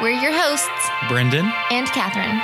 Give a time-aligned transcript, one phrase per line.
[0.00, 2.40] We're your hosts, Brendan and Catherine.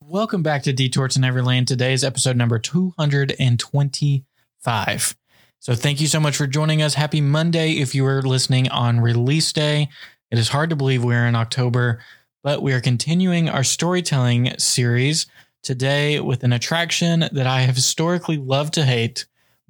[0.00, 1.68] Welcome back to Detour to Neverland.
[1.68, 5.16] Today is episode number 225.
[5.58, 6.94] So thank you so much for joining us.
[6.94, 9.90] Happy Monday if you are listening on release day.
[10.30, 12.00] It is hard to believe we're in October,
[12.42, 15.26] but we are continuing our storytelling series
[15.62, 19.26] today with an attraction that I have historically loved to hate,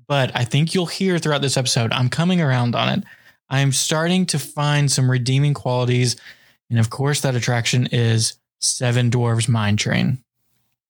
[0.08, 1.92] but I think you'll hear throughout this episode.
[1.92, 3.04] I'm coming around on it.
[3.48, 6.16] I'm starting to find some redeeming qualities.
[6.70, 10.18] And of course, that attraction is Seven Dwarves Mine Train.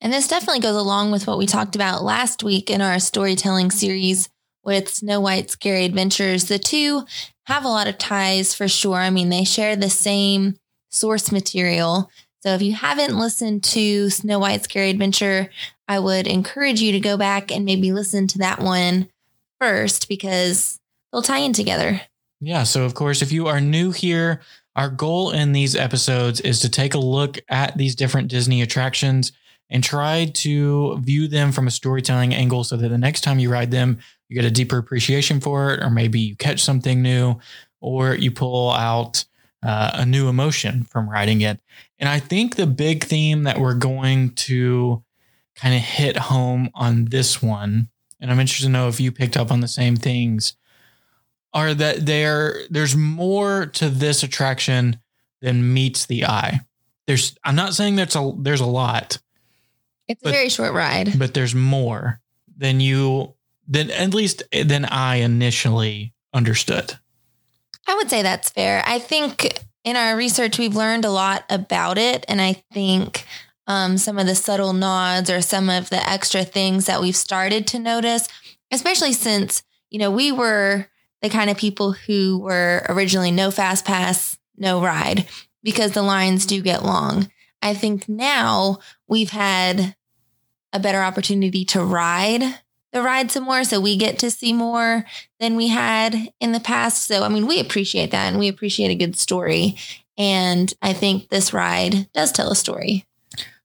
[0.01, 3.71] And this definitely goes along with what we talked about last week in our storytelling
[3.71, 4.29] series
[4.63, 6.45] with Snow White's Scary Adventures.
[6.45, 7.05] The two
[7.47, 8.97] have a lot of ties for sure.
[8.97, 10.57] I mean, they share the same
[10.91, 12.11] source material.
[12.47, 15.51] So if you haven't listened to Snow White's Scary Adventure,
[15.89, 19.09] I would encourage you to go back and maybe listen to that one
[19.61, 20.79] first because
[21.11, 22.03] they'll tie in together.
[22.41, 22.63] Yeah.
[22.63, 24.43] So, of course, if you are new here,
[24.77, 29.33] our goal in these episodes is to take a look at these different Disney attractions
[29.69, 33.51] and try to view them from a storytelling angle so that the next time you
[33.51, 37.41] ride them, you get a deeper appreciation for it, or maybe you catch something new,
[37.81, 39.25] or you pull out
[39.63, 41.61] uh, a new emotion from riding it.
[41.99, 45.03] And I think the big theme that we're going to
[45.55, 47.89] kind of hit home on this one,
[48.21, 50.55] and I'm interested to know if you picked up on the same things,
[51.55, 54.99] are that there there's more to this attraction
[55.41, 56.61] than meets the eye.
[57.07, 59.19] There's I'm not saying there's a there's a lot,
[60.09, 61.19] It's But- a very short ride.
[61.19, 62.21] but there's more
[62.57, 63.35] than you
[63.67, 66.99] than at least than I initially understood.
[67.87, 68.83] I would say that's fair.
[68.87, 72.25] I think in our research, we've learned a lot about it.
[72.29, 73.25] And I think
[73.67, 77.67] um, some of the subtle nods or some of the extra things that we've started
[77.69, 78.29] to notice,
[78.73, 80.87] especially since, you know, we were
[81.23, 85.27] the kind of people who were originally no fast pass, no ride,
[85.63, 87.31] because the lines do get long.
[87.63, 89.97] I think now we've had
[90.73, 92.43] a better opportunity to ride
[92.97, 93.63] the ride some more.
[93.63, 95.05] So we get to see more
[95.39, 97.07] than we had in the past.
[97.07, 99.77] So, I mean, we appreciate that and we appreciate a good story.
[100.17, 103.05] And I think this ride does tell a story.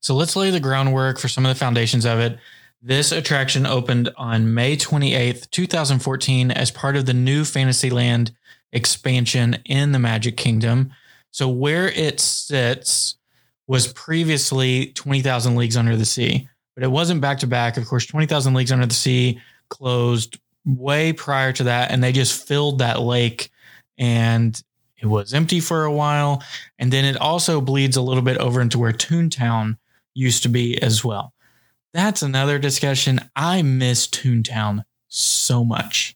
[0.01, 2.39] So let's lay the groundwork for some of the foundations of it.
[2.81, 8.31] This attraction opened on May 28th, 2014, as part of the new Fantasyland
[8.73, 10.91] expansion in the Magic Kingdom.
[11.29, 13.15] So, where it sits
[13.67, 17.77] was previously 20,000 Leagues Under the Sea, but it wasn't back to back.
[17.77, 19.39] Of course, 20,000 Leagues Under the Sea
[19.69, 23.51] closed way prior to that, and they just filled that lake
[23.97, 24.61] and
[24.97, 26.43] it was empty for a while.
[26.77, 29.77] And then it also bleeds a little bit over into where Toontown
[30.13, 31.33] used to be as well.
[31.93, 33.19] That's another discussion.
[33.35, 36.15] I miss Toontown so much.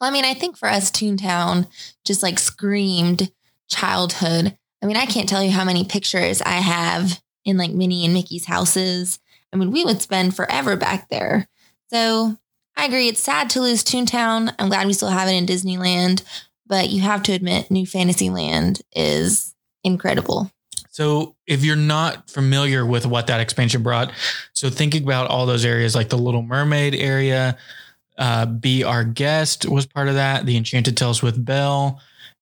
[0.00, 1.68] Well, I mean, I think for us, Toontown
[2.04, 3.30] just like screamed
[3.68, 4.56] childhood.
[4.82, 8.12] I mean, I can't tell you how many pictures I have in like Minnie and
[8.12, 9.20] Mickey's houses.
[9.52, 11.48] I mean, we would spend forever back there.
[11.92, 12.36] So
[12.76, 13.08] I agree.
[13.08, 14.54] It's sad to lose Toontown.
[14.58, 16.22] I'm glad we still have it in Disneyland,
[16.66, 19.54] but you have to admit, New Fantasyland is
[19.84, 20.50] incredible.
[20.90, 24.12] So, if you're not familiar with what that expansion brought,
[24.52, 27.56] so thinking about all those areas like the Little Mermaid area,
[28.18, 31.98] uh, Be Our Guest was part of that, the Enchanted Tales with Belle.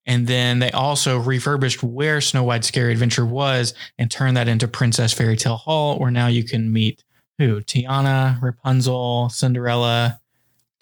[0.06, 4.66] And then they also refurbished where Snow White's Scary Adventure was and turned that into
[4.66, 7.05] Princess Fairy Tale Hall, where now you can meet
[7.38, 7.61] who?
[7.61, 10.21] Tiana, Rapunzel, Cinderella,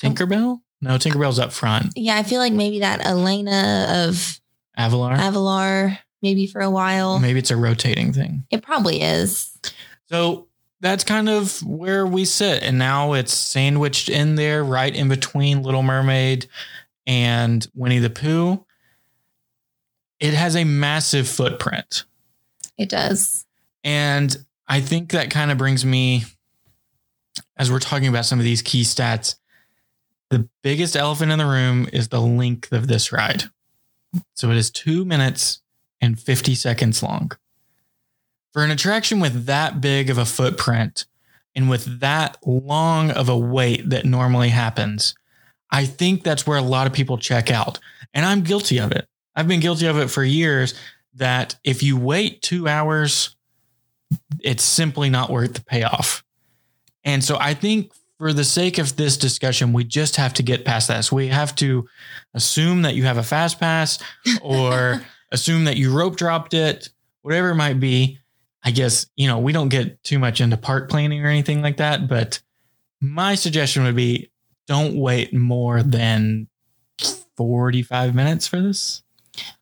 [0.01, 0.61] Tinkerbell?
[0.81, 1.93] No, Tinkerbell's up front.
[1.97, 4.41] Yeah, I feel like maybe that Elena of
[4.79, 5.17] Avalor.
[5.17, 7.19] Avalor, maybe for a while.
[7.19, 8.45] Maybe it's a rotating thing.
[8.51, 9.57] It probably is.
[10.07, 10.47] So
[10.81, 12.63] that's kind of where we sit.
[12.63, 16.47] And now it's sandwiched in there, right in between Little Mermaid
[17.07, 18.65] and Winnie the Pooh.
[20.21, 22.05] It has a massive footprint.
[22.77, 23.47] It does.
[23.85, 24.37] And
[24.67, 26.25] I think that kind of brings me,
[27.57, 29.37] as we're talking about some of these key stats,
[30.31, 33.45] the biggest elephant in the room is the length of this ride.
[34.35, 35.61] So it is two minutes
[36.01, 37.33] and 50 seconds long.
[38.53, 41.07] For an attraction with that big of a footprint
[41.55, 45.15] and with that long of a wait that normally happens,
[45.71, 47.79] I think that's where a lot of people check out.
[48.15, 49.09] And I'm guilty of it.
[49.39, 50.75] I've been guilty of it for years
[51.15, 53.37] that if you wait two hours,
[54.41, 56.25] it's simply not worth the payoff.
[57.05, 60.65] And so I think for the sake of this discussion, we just have to get
[60.65, 61.13] past this.
[61.13, 61.89] We have to
[62.35, 64.01] assume that you have a fast pass
[64.43, 66.89] or assume that you rope dropped it,
[67.23, 68.19] whatever it might be.
[68.65, 71.77] I guess, you know, we don't get too much into park planning or anything like
[71.77, 72.43] that, but
[73.01, 74.33] my suggestion would be
[74.67, 76.49] don't wait more than
[77.37, 79.05] 45 minutes for this.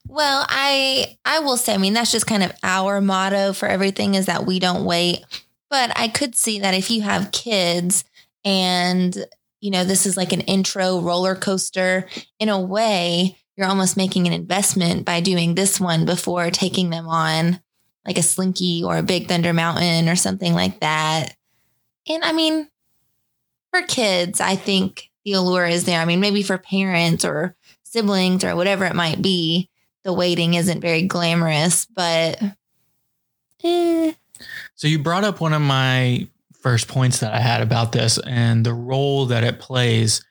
[0.08, 4.14] Well, I I will say, I mean, that's just kind of our motto for everything
[4.14, 5.24] is that we don't wait.
[5.68, 8.04] But I could see that if you have kids
[8.44, 9.26] and
[9.60, 12.06] you know, this is like an intro roller coaster,
[12.38, 17.08] in a way, you're almost making an investment by doing this one before taking them
[17.08, 17.60] on
[18.06, 21.34] like a slinky or a big thunder mountain or something like that.
[22.08, 22.68] And I mean,
[23.72, 26.00] for kids, I think the allure is there.
[26.00, 27.56] I mean, maybe for parents or
[27.86, 29.68] siblings or whatever it might be,
[30.04, 32.40] the waiting isn't very glamorous, but
[33.64, 34.12] eh.
[34.74, 36.28] So you brought up one of my
[36.60, 40.24] first points that I had about this and the role that it plays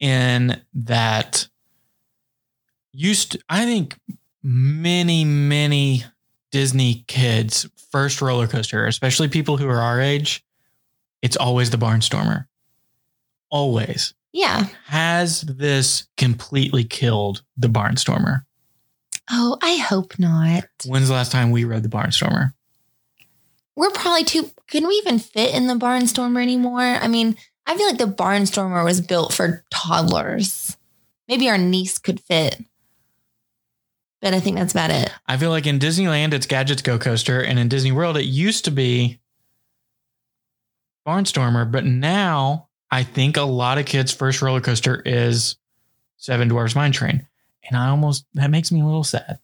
[0.00, 1.48] in that
[2.92, 3.96] used to, I think
[4.42, 6.04] many many
[6.50, 10.44] Disney kids first roller coaster, especially people who are our age,
[11.20, 12.46] it's always the Barnstormer.
[13.50, 14.14] Always.
[14.32, 14.66] Yeah.
[14.86, 18.44] Has this completely killed the Barnstormer?
[19.30, 20.64] Oh, I hope not.
[20.86, 22.54] When's the last time we rode the Barnstormer?
[23.76, 24.50] We're probably too.
[24.68, 26.80] Can we even fit in the Barnstormer anymore?
[26.80, 27.36] I mean,
[27.66, 30.76] I feel like the Barnstormer was built for toddlers.
[31.28, 32.60] Maybe our niece could fit,
[34.20, 35.10] but I think that's about it.
[35.26, 38.64] I feel like in Disneyland it's Gadgets Go Coaster, and in Disney World it used
[38.66, 39.20] to be
[41.06, 45.56] Barnstormer, but now I think a lot of kids' first roller coaster is
[46.18, 47.26] Seven Dwarfs Mine Train,
[47.64, 49.38] and I almost that makes me a little sad.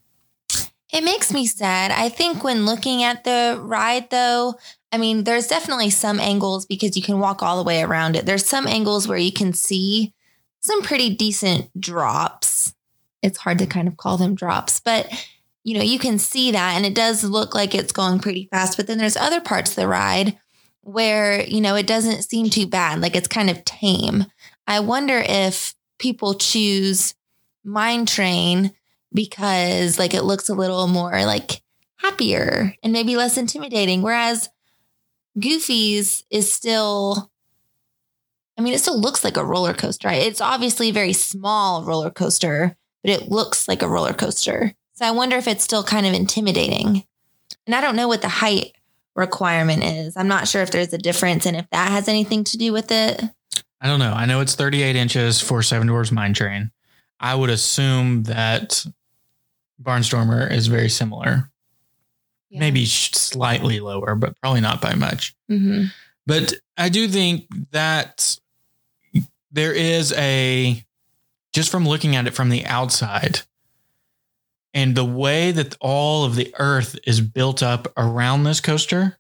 [0.93, 1.91] It makes me sad.
[1.91, 4.59] I think when looking at the ride, though,
[4.93, 8.27] I mean, there's definitely some angles because you can walk all the way around it.
[8.27, 10.13] There's some angles where you can see
[10.61, 12.75] some pretty decent drops.
[13.23, 15.11] It's hard to kind of call them drops, but
[15.65, 18.77] you know, you can see that and it does look like it's going pretty fast.
[18.77, 20.39] But then there's other parts of the ride
[20.89, 23.01] where, you know, it doesn't seem too bad.
[23.01, 24.25] Like it's kind of tame.
[24.67, 27.15] I wonder if people choose
[27.63, 28.73] Mine Train
[29.13, 31.63] because like it looks a little more like
[31.97, 34.01] happier and maybe less intimidating.
[34.01, 34.49] Whereas
[35.39, 37.31] Goofy's is still,
[38.57, 40.23] I mean, it still looks like a roller coaster, right?
[40.23, 44.73] It's obviously a very small roller coaster, but it looks like a roller coaster.
[44.95, 47.05] So I wonder if it's still kind of intimidating.
[47.67, 48.73] And I don't know what the height
[49.19, 50.17] requirement is.
[50.17, 52.91] I'm not sure if there's a difference and if that has anything to do with
[52.91, 53.21] it.
[53.81, 54.13] I don't know.
[54.13, 56.71] I know it's 38 inches for Seven Dwarfs Mine Train.
[57.21, 58.85] I would assume that
[59.83, 61.51] Barnstormer is very similar,
[62.51, 62.61] Yeah.
[62.61, 65.35] maybe slightly lower, but probably not by much.
[65.51, 65.87] Mm-hmm.
[66.27, 68.37] But I do think that
[69.51, 70.85] there is a,
[71.53, 73.41] just from looking at it from the outside,
[74.79, 79.19] and the way that all of the earth is built up around this coaster,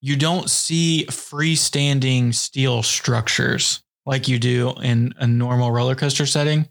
[0.00, 6.68] you don't see freestanding steel structures like you do in a normal roller coaster setting.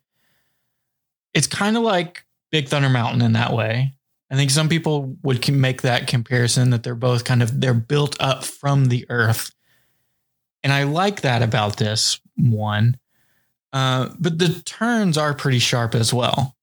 [1.33, 3.93] It's kind of like Big Thunder Mountain in that way.
[4.29, 8.17] I think some people would make that comparison that they're both kind of they're built
[8.19, 9.55] up from the earth.
[10.61, 12.97] And I like that about this one.
[13.71, 16.54] Uh, but the turns are pretty sharp as well.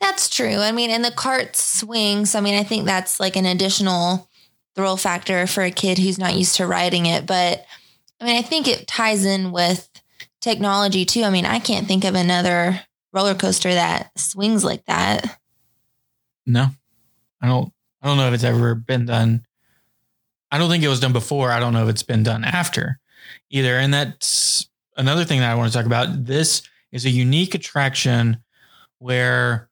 [0.00, 0.56] That's true.
[0.56, 2.34] I mean, and the cart swings.
[2.34, 4.28] I mean, I think that's like an additional
[4.74, 7.26] thrill factor for a kid who's not used to riding it.
[7.26, 7.64] But
[8.20, 9.88] I mean, I think it ties in with
[10.40, 11.24] technology too.
[11.24, 12.80] I mean, I can't think of another
[13.12, 15.38] roller coaster that swings like that.
[16.46, 16.68] No,
[17.42, 17.72] I don't.
[18.00, 19.44] I don't know if it's ever been done.
[20.52, 21.50] I don't think it was done before.
[21.50, 23.00] I don't know if it's been done after
[23.50, 23.74] either.
[23.74, 26.24] And that's another thing that I want to talk about.
[26.24, 26.62] This
[26.92, 28.38] is a unique attraction
[28.98, 29.68] where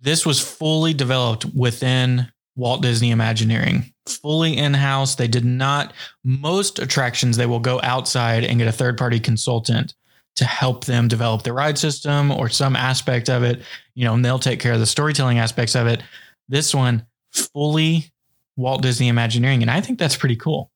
[0.00, 5.14] this was fully developed within Walt Disney Imagineering, fully in house.
[5.14, 5.92] They did not,
[6.24, 9.94] most attractions, they will go outside and get a third party consultant
[10.36, 13.62] to help them develop the ride system or some aspect of it,
[13.94, 16.02] you know, and they'll take care of the storytelling aspects of it.
[16.48, 18.10] This one, fully
[18.56, 19.62] Walt Disney Imagineering.
[19.62, 20.70] And I think that's pretty cool.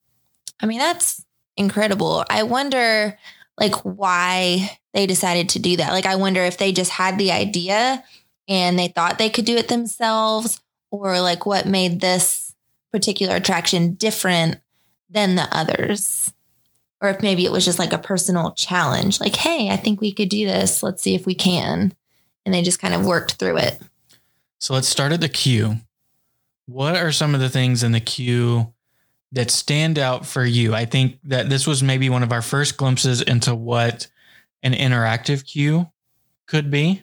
[0.60, 1.24] I mean, that's
[1.56, 2.24] incredible.
[2.28, 3.18] I wonder
[3.58, 5.92] like why they decided to do that.
[5.92, 8.02] Like I wonder if they just had the idea
[8.48, 10.60] and they thought they could do it themselves
[10.90, 12.54] or like what made this
[12.92, 14.60] particular attraction different
[15.10, 16.32] than the others.
[17.04, 20.10] or if maybe it was just like a personal challenge, like, hey, I think we
[20.10, 20.82] could do this.
[20.82, 21.92] Let's see if we can.
[22.46, 23.78] And they just kind of worked through it.
[24.58, 25.76] So let's start at the queue.
[26.64, 28.72] What are some of the things in the queue
[29.32, 30.74] that stand out for you?
[30.74, 34.06] I think that this was maybe one of our first glimpses into what
[34.62, 35.90] an interactive queue
[36.46, 37.02] could be.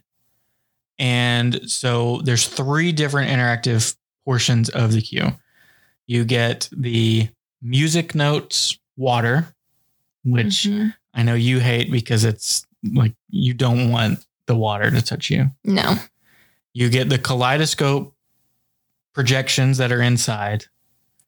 [1.02, 5.32] And so there's three different interactive portions of the queue.
[6.06, 7.28] You get the
[7.62, 9.56] music notes water,
[10.24, 10.94] which Mhm.
[11.16, 15.50] I know you hate because it's like you don't want the water to touch you.
[15.64, 15.98] No.
[16.74, 18.14] You get the kaleidoscope
[19.14, 20.66] projections that are inside,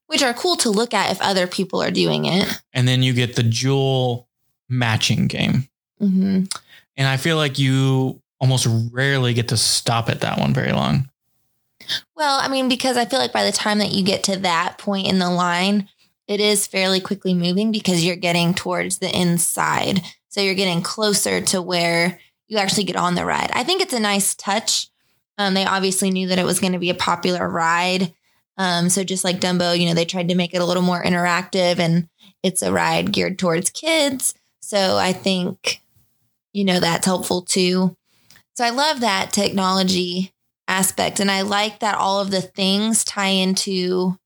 [0.08, 2.48] Which are cool to look at if other people are doing it.
[2.74, 4.27] and then you get the jewel
[4.70, 5.68] matching game.
[6.00, 6.44] hmm
[6.96, 11.10] And I feel like you almost rarely get to stop at that one very long.
[12.14, 14.78] Well, I mean, because I feel like by the time that you get to that
[14.78, 15.88] point in the line,
[16.28, 20.02] it is fairly quickly moving because you're getting towards the inside.
[20.28, 22.20] So you're getting closer to where
[22.50, 23.50] you actually get on the ride.
[23.54, 24.90] I think it's a nice touch.
[25.38, 28.14] Um, they obviously knew that it was going to be a popular ride.
[28.58, 31.02] Um, so just like Dumbo, you know, they tried to make it a little more
[31.02, 32.10] interactive and
[32.44, 34.34] it's a ride geared towards kids.
[34.60, 35.82] So I think,
[36.52, 37.96] you know, that's helpful too.
[38.56, 40.34] So I love that technology
[40.68, 41.20] aspect.
[41.20, 44.18] And I like that all of the things tie into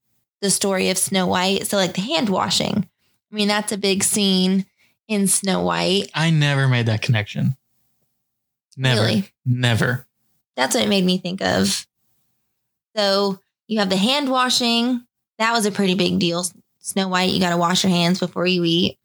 [0.41, 1.67] the story of Snow White.
[1.67, 2.89] So, like the hand washing,
[3.31, 4.65] I mean, that's a big scene
[5.07, 6.09] in Snow White.
[6.13, 7.57] I never made that connection.
[8.75, 9.01] Never.
[9.01, 9.29] Really?
[9.45, 10.05] Never.
[10.55, 11.87] That's what it made me think of.
[12.95, 15.03] So, you have the hand washing.
[15.39, 16.45] That was a pretty big deal.
[16.79, 18.97] Snow White, you got to wash your hands before you eat.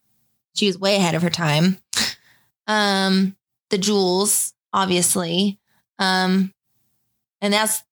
[0.54, 1.78] She was way ahead of her time.
[2.66, 3.34] Um,
[3.70, 5.58] the jewels, obviously.
[5.98, 6.52] Um,
[7.40, 7.82] and that's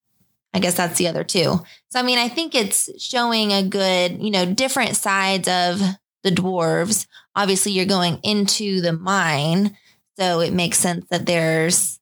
[0.53, 1.61] I guess that's the other two.
[1.89, 5.79] So I mean, I think it's showing a good, you know, different sides of
[6.23, 7.07] the dwarves.
[7.35, 9.77] Obviously, you're going into the mine,
[10.19, 12.01] so it makes sense that there's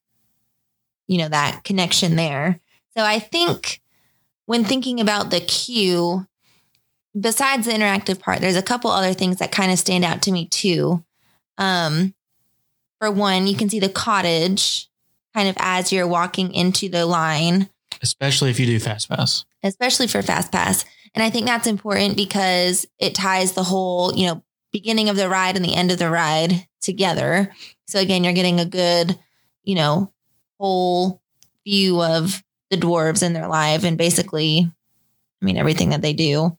[1.10, 2.60] you know, that connection there.
[2.96, 3.82] So I think
[4.46, 6.24] when thinking about the queue,
[7.20, 10.32] besides the interactive part, there's a couple other things that kind of stand out to
[10.32, 11.04] me too.
[11.58, 12.14] Um,
[13.00, 14.88] for one, you can see the cottage
[15.34, 17.68] kind of as you're walking into the line,
[18.02, 19.44] Especially if you do fast pass.
[19.62, 20.84] especially for Fast Pass.
[21.14, 24.42] And I think that's important because it ties the whole, you know,
[24.72, 27.52] beginning of the ride and the end of the ride together.
[27.88, 29.18] So again, you're getting a good,
[29.64, 30.12] you know,
[30.58, 31.20] whole
[31.66, 34.70] view of the dwarves and their life and basically,
[35.42, 36.56] I mean, everything that they do.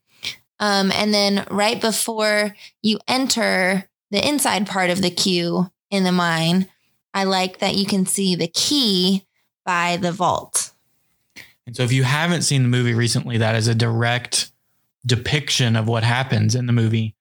[0.60, 6.12] Um, and then right before you enter the inside part of the queue in the
[6.12, 6.68] mine,
[7.14, 9.28] I like that you can see the key
[9.66, 10.72] by the vault.
[11.68, 14.52] And so if you haven't seen the movie recently, that is a direct
[15.06, 17.16] depiction of what happens in the movie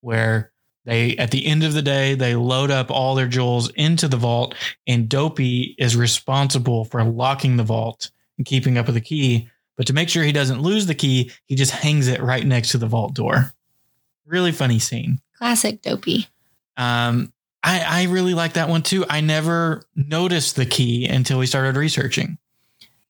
[0.00, 0.52] where
[0.84, 4.16] they at the end of the day they load up all their jewels into the
[4.16, 4.54] vault
[4.86, 9.48] and Dopey is responsible for locking the vault and keeping up with the key.
[9.76, 12.70] But to make sure he doesn't lose the key, he just hangs it right next
[12.70, 13.52] to the vault door.
[14.24, 15.20] Really funny scene.
[15.36, 16.28] Classic dopey.
[16.76, 17.32] Um,
[17.66, 19.04] I, I really like that one too.
[19.10, 22.38] I never noticed the key until we started researching.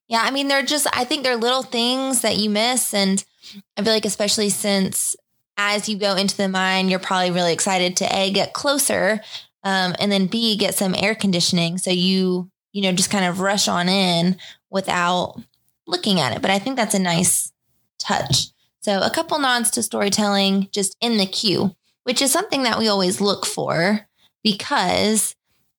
[0.08, 2.94] Yeah, I mean, they're just, I think they're little things that you miss.
[2.94, 3.22] And
[3.76, 5.14] I feel like, especially since
[5.58, 9.20] as you go into the mine, you're probably really excited to A, get closer,
[9.62, 11.76] um, and then B, get some air conditioning.
[11.76, 14.38] So you, you know, just kind of rush on in
[14.70, 15.38] without
[15.86, 16.40] looking at it.
[16.40, 17.52] But I think that's a nice
[17.98, 18.48] touch.
[18.80, 22.88] So a couple nods to storytelling just in the queue, which is something that we
[22.88, 24.06] always look for
[24.46, 25.34] because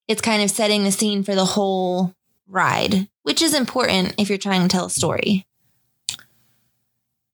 [0.09, 2.13] it's kind of setting the scene for the whole
[2.49, 5.47] ride, which is important if you're trying to tell a story.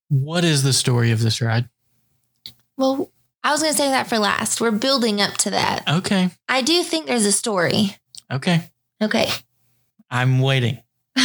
[0.09, 1.69] What is the story of this ride?
[2.77, 3.11] Well,
[3.43, 4.61] I was going to say that for last.
[4.61, 5.89] We're building up to that.
[5.89, 6.29] Okay.
[6.47, 7.97] I do think there's a story.
[8.31, 8.69] Okay.
[9.01, 9.27] Okay.
[10.11, 10.83] I'm waiting.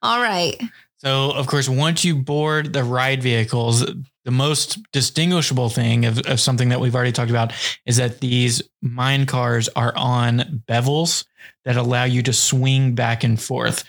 [0.00, 0.62] All right.
[0.98, 3.84] So, of course, once you board the ride vehicles,
[4.26, 7.52] the most distinguishable thing of, of something that we've already talked about
[7.86, 11.24] is that these mine cars are on bevels
[11.64, 13.84] that allow you to swing back and forth.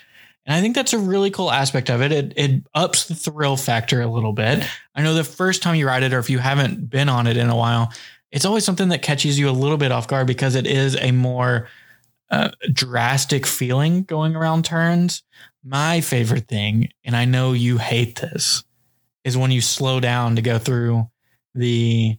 [0.46, 2.12] And I think that's a really cool aspect of it.
[2.12, 4.64] It, it ups the thrill factor a little bit.
[4.94, 7.36] I know the first time you ride it, or if you haven't been on it
[7.36, 7.92] in a while,
[8.30, 11.10] it's always something that catches you a little bit off guard because it is a
[11.10, 11.68] more
[12.30, 15.24] uh, drastic feeling going around turns.
[15.64, 18.62] My favorite thing, and I know you hate this,
[19.28, 21.08] is when you slow down to go through
[21.54, 22.16] the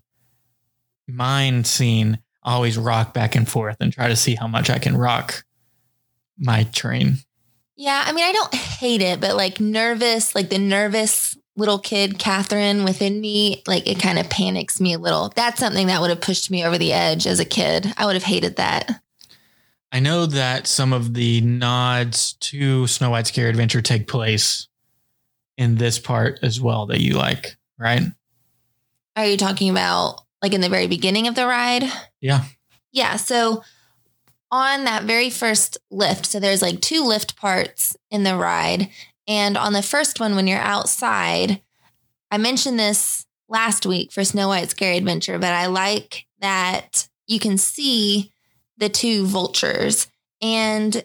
[1.07, 2.19] mine scene.
[2.43, 5.43] I always rock back and forth and try to see how much I can rock
[6.37, 7.17] my train.
[7.75, 8.01] Yeah.
[8.05, 12.85] I mean, I don't hate it, but like nervous, like the nervous little kid Catherine
[12.85, 15.29] within me, like it kind of panics me a little.
[15.35, 17.93] That's something that would have pushed me over the edge as a kid.
[17.97, 19.01] I would have hated that.
[19.91, 24.68] I know that some of the nods to Snow White's Scary Adventure take place
[25.59, 28.03] in this part as well that you like, right?
[29.17, 31.83] Are you talking about like in the very beginning of the ride?
[32.21, 32.45] Yeah.
[32.93, 33.17] Yeah.
[33.17, 33.61] So
[34.49, 38.89] on that very first lift, so there's like two lift parts in the ride.
[39.27, 41.61] And on the first one, when you're outside,
[42.31, 47.37] I mentioned this last week for Snow White's Scary Adventure, but I like that you
[47.37, 48.31] can see
[48.77, 50.07] the two vultures
[50.41, 51.03] and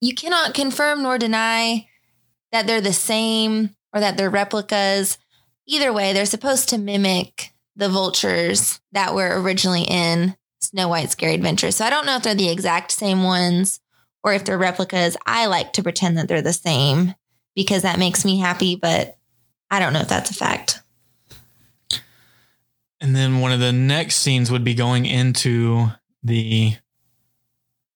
[0.00, 1.88] you cannot confirm nor deny
[2.52, 5.18] that they're the same or that they're replicas.
[5.66, 11.34] Either way, they're supposed to mimic the vultures that were originally in Snow White's Scary
[11.34, 11.70] Adventure.
[11.70, 13.80] So I don't know if they're the exact same ones
[14.22, 15.16] or if they're replicas.
[15.26, 17.14] I like to pretend that they're the same
[17.54, 19.16] because that makes me happy, but
[19.70, 20.82] I don't know if that's a fact.
[23.00, 25.86] And then one of the next scenes would be going into
[26.22, 26.74] the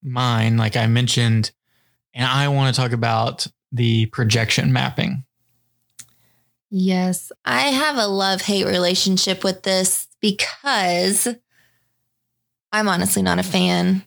[0.02, 1.50] mine, like I mentioned.
[2.14, 5.24] And I want to talk about the projection mapping.
[6.70, 11.28] Yes, I have a love hate relationship with this because
[12.72, 14.06] I'm honestly not a fan.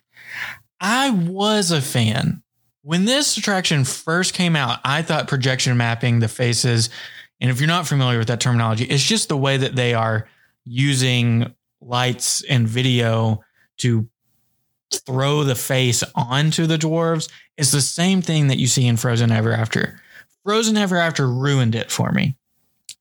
[0.80, 2.44] I was a fan.
[2.82, 6.90] When this attraction first came out, I thought projection mapping the faces,
[7.42, 10.28] and if you're not familiar with that terminology, it's just the way that they are
[10.64, 13.44] using lights and video
[13.78, 14.08] to
[14.94, 17.30] throw the face onto the dwarves.
[17.58, 20.00] It's the same thing that you see in Frozen Ever After.
[20.44, 22.36] Frozen Ever After ruined it for me.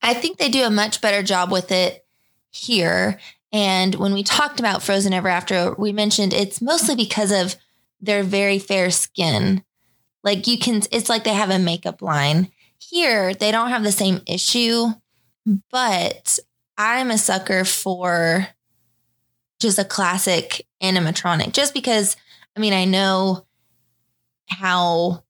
[0.01, 2.05] I think they do a much better job with it
[2.51, 3.19] here.
[3.51, 7.55] And when we talked about Frozen Ever After, we mentioned it's mostly because of
[8.01, 9.63] their very fair skin.
[10.23, 12.51] Like you can, it's like they have a makeup line.
[12.79, 14.87] Here, they don't have the same issue,
[15.71, 16.39] but
[16.77, 18.47] I'm a sucker for
[19.59, 22.15] just a classic animatronic just because,
[22.55, 23.45] I mean, I know
[24.47, 25.23] how,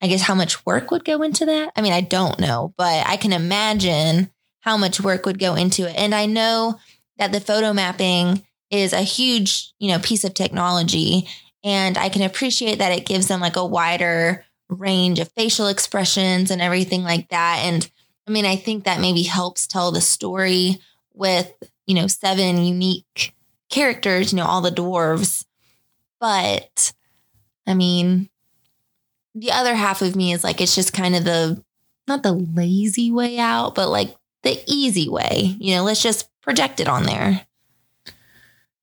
[0.00, 1.72] I guess, how much work would go into that.
[1.76, 5.88] I mean, I don't know, but I can imagine how much work would go into
[5.88, 5.96] it.
[5.96, 6.78] And I know
[7.18, 11.28] that the photo mapping is a huge, you know, piece of technology.
[11.64, 16.50] And I can appreciate that it gives them like a wider range of facial expressions
[16.50, 17.60] and everything like that.
[17.62, 17.88] And
[18.26, 20.78] I mean, I think that maybe helps tell the story
[21.12, 21.52] with,
[21.86, 23.34] you know, seven unique
[23.72, 25.44] characters, you know, all the dwarves.
[26.20, 26.92] But
[27.66, 28.30] I mean,
[29.34, 31.62] the other half of me is like, it's just kind of the,
[32.06, 35.56] not the lazy way out, but like the easy way.
[35.58, 37.44] You know, let's just project it on there.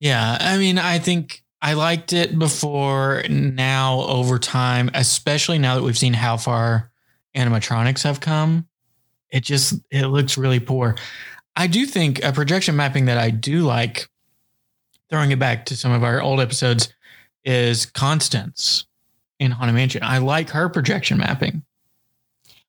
[0.00, 0.36] Yeah.
[0.40, 3.22] I mean, I think I liked it before.
[3.28, 6.90] Now, over time, especially now that we've seen how far
[7.36, 8.66] animatronics have come,
[9.30, 10.96] it just it looks really poor.
[11.54, 14.08] I do think a projection mapping that I do like,
[15.10, 16.92] throwing it back to some of our old episodes,
[17.44, 18.86] is Constance
[19.38, 20.02] in Haunted Mansion.
[20.02, 21.62] I like her projection mapping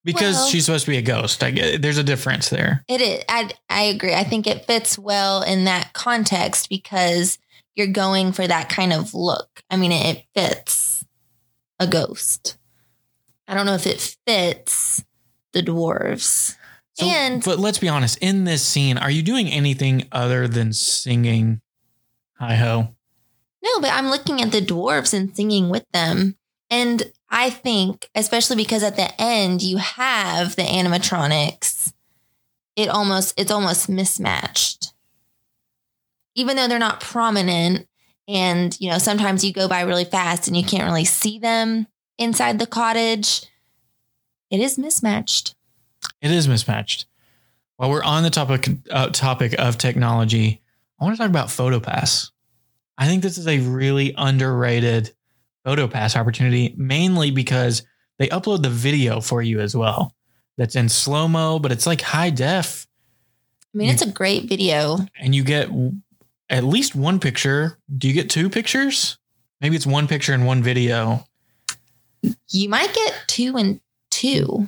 [0.03, 1.43] because Well- she's supposed to be a ghost.
[1.43, 2.83] I get uh, there's a difference there.
[2.87, 3.23] It is.
[3.29, 4.13] I, I agree.
[4.13, 7.37] I think it fits well in that context because
[7.75, 9.63] you're going for that kind of look.
[9.69, 11.05] I mean, it, it fits
[11.79, 12.57] a ghost.
[13.47, 15.03] I don't know if it fits
[15.51, 16.55] the dwarves.
[16.93, 20.73] So, and but let's be honest, in this scene, are you doing anything other than
[20.73, 21.61] singing
[22.41, 22.87] hi ho?
[23.63, 26.35] no, but I'm looking at the dwarves and singing with them.
[26.71, 31.93] And I think, especially because at the end you have the animatronics,
[32.75, 34.93] it almost it's almost mismatched.
[36.33, 37.87] Even though they're not prominent
[38.27, 41.85] and you know, sometimes you go by really fast and you can't really see them
[42.17, 43.45] inside the cottage,
[44.49, 45.53] it is mismatched.
[46.21, 47.05] It is mismatched.
[47.75, 50.61] While we're on the topic uh, topic of technology,
[51.01, 52.29] I want to talk about PhotoPass.
[52.97, 55.11] I think this is a really underrated
[55.65, 57.81] PhotoPass opportunity, mainly because
[58.19, 60.13] they upload the video for you as well.
[60.57, 62.85] That's in slow mo, but it's like high def,
[63.73, 64.99] I mean, it's a great video.
[65.19, 65.69] and you get
[66.49, 67.79] at least one picture.
[67.97, 69.17] Do you get two pictures?
[69.61, 71.25] Maybe it's one picture and one video.
[72.49, 74.67] You might get two and two.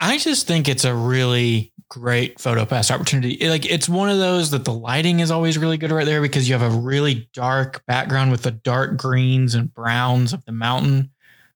[0.00, 3.32] I just think it's a really great photo pass opportunity.
[3.34, 6.20] It- like it's one of those that the lighting is always really good right there
[6.20, 10.52] because you have a really dark background with the dark greens and browns of the
[10.52, 11.10] mountain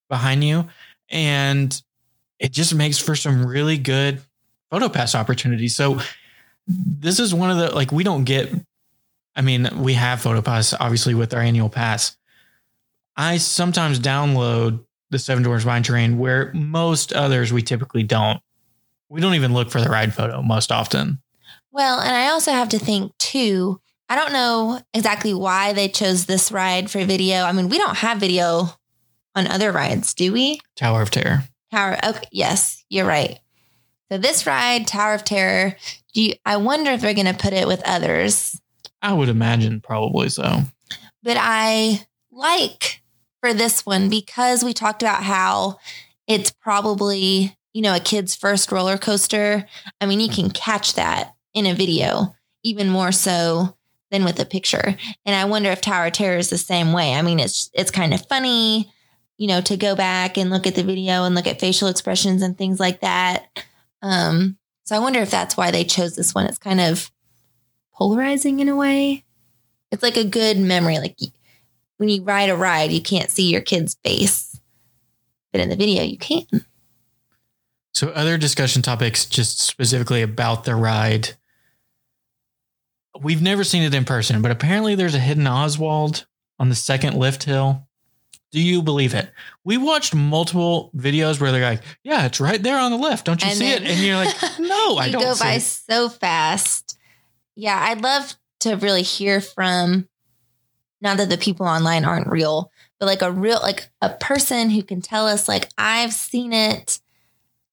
[0.09, 0.69] behind you.
[1.09, 1.81] And
[2.38, 4.21] it just makes for some really good
[4.71, 5.75] photo pass opportunities.
[5.75, 6.01] So
[6.69, 8.53] this is one of the like we don't get
[9.37, 12.16] I mean, we have photo pass obviously with our annual pass.
[13.16, 18.40] I sometimes download the Seven Dwarfs Mine Train where most others we typically don't.
[19.11, 21.20] We don't even look for the ride photo most often.
[21.73, 23.81] Well, and I also have to think too.
[24.09, 27.42] I don't know exactly why they chose this ride for video.
[27.42, 28.70] I mean, we don't have video
[29.35, 30.61] on other rides, do we?
[30.77, 31.44] Tower of Terror.
[31.70, 31.99] Tower.
[32.05, 33.38] Okay, yes, you're right.
[34.11, 35.77] So this ride, Tower of Terror,
[36.14, 38.61] do you, I wonder if they're going to put it with others.
[39.03, 40.62] I would imagine probably so.
[41.23, 43.03] But I like
[43.40, 45.79] for this one because we talked about how
[46.27, 49.66] it's probably, you know, a kid's first roller coaster.
[50.00, 53.76] I mean, you can catch that in a video even more so
[54.11, 54.96] than with a picture.
[55.24, 57.14] And I wonder if Tower of Terror is the same way.
[57.14, 58.92] I mean, it's it's kind of funny,
[59.38, 62.42] you know, to go back and look at the video and look at facial expressions
[62.42, 63.64] and things like that.
[64.02, 66.46] Um, so I wonder if that's why they chose this one.
[66.46, 67.11] It's kind of
[67.94, 69.24] polarizing in a way.
[69.92, 70.98] It's like a good memory.
[70.98, 71.16] Like
[71.98, 74.59] when you ride a ride, you can't see your kid's face,
[75.52, 76.46] but in the video, you can.
[77.92, 81.31] So, other discussion topics, just specifically about the ride.
[83.20, 86.26] We've never seen it in person, but apparently there's a hidden Oswald
[86.59, 87.87] on the second lift hill.
[88.53, 89.31] Do you believe it?
[89.64, 93.26] We watched multiple videos where they're like, "Yeah, it's right there on the left.
[93.26, 95.55] Don't you And see then- it?" And you're like, "No, I don't." You go by
[95.55, 96.96] it." so fast.
[97.57, 100.09] Yeah, I'd love to really hear from
[101.00, 104.83] not that the people online aren't real, but like a real like a person who
[104.83, 107.00] can tell us like I've seen it.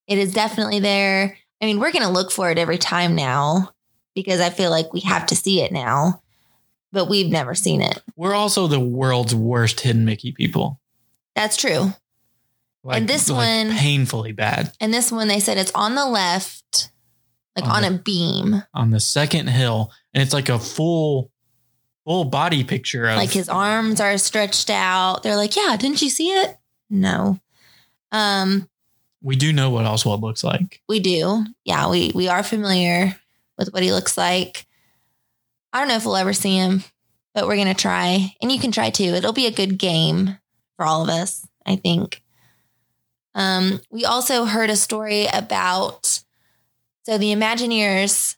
[0.08, 1.38] It is definitely there.
[1.62, 3.74] I mean, we're going to look for it every time now
[4.16, 6.22] because I feel like we have to see it now.
[6.94, 8.02] But we've never seen it.
[8.16, 10.80] We're also the world's worst hidden Mickey people.
[11.36, 11.94] That's true.
[12.84, 16.06] Like, And this like one- painfully bad And this one they said it's on the
[16.06, 16.90] left,
[17.56, 18.64] like On on, the- a beam.
[18.74, 21.30] on the second hill, and it's like a full,
[22.06, 25.24] full body picture of like his arms are stretched out.
[25.24, 26.58] They're like, "Yeah, didn't you see it?"
[26.90, 27.42] No.
[28.14, 28.70] Um,
[29.22, 30.82] We do know what Oswald looks like.
[30.88, 31.46] we do.
[31.66, 33.16] Yeah, we we are familiar
[33.58, 34.66] with what he looks like.
[35.74, 36.84] I don't know if we'll ever see him,
[37.34, 38.36] but we're to try.
[38.42, 39.14] And you can try too.
[39.14, 40.38] It'll be a good game
[40.76, 42.22] for all of us, I think.
[43.36, 46.24] Um, we also heard a story about
[47.04, 48.36] so the Imagineers.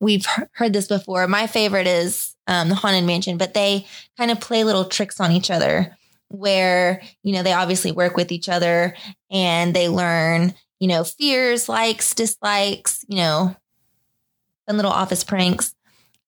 [0.00, 1.26] We've heard this before.
[1.28, 5.32] My favorite is um, the Haunted Mansion, but they kind of play little tricks on
[5.32, 5.96] each other
[6.28, 8.96] where, you know, they obviously work with each other
[9.30, 13.54] and they learn, you know, fears, likes, dislikes, you know,
[14.66, 15.74] fun little office pranks.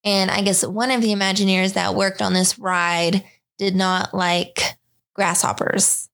[0.04, 3.24] And I guess one of the Imagineers that worked on this ride
[3.59, 4.76] did not like
[5.14, 6.09] grasshoppers.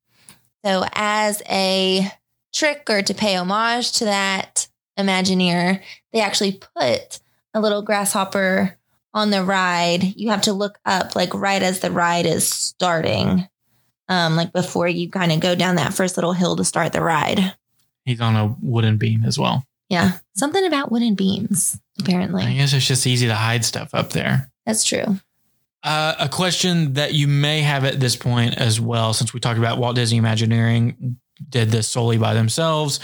[0.64, 2.10] So, as a
[2.54, 4.68] trick or to pay homage to that
[4.98, 7.20] Imagineer, they actually put
[7.52, 8.78] a little grasshopper
[9.12, 10.02] on the ride.
[10.16, 13.48] You have to look up, like, right as the ride is starting,
[14.08, 17.02] um, like before you kind of go down that first little hill to start the
[17.02, 17.54] ride.
[18.04, 19.64] He's on a wooden beam as well.
[19.88, 20.18] Yeah.
[20.34, 22.44] Something about wooden beams, apparently.
[22.44, 24.50] I guess it's just easy to hide stuff up there.
[24.66, 25.18] That's true.
[25.84, 29.58] Uh, a question that you may have at this point as well, since we talked
[29.58, 33.00] about Walt Disney Imagineering did this solely by themselves.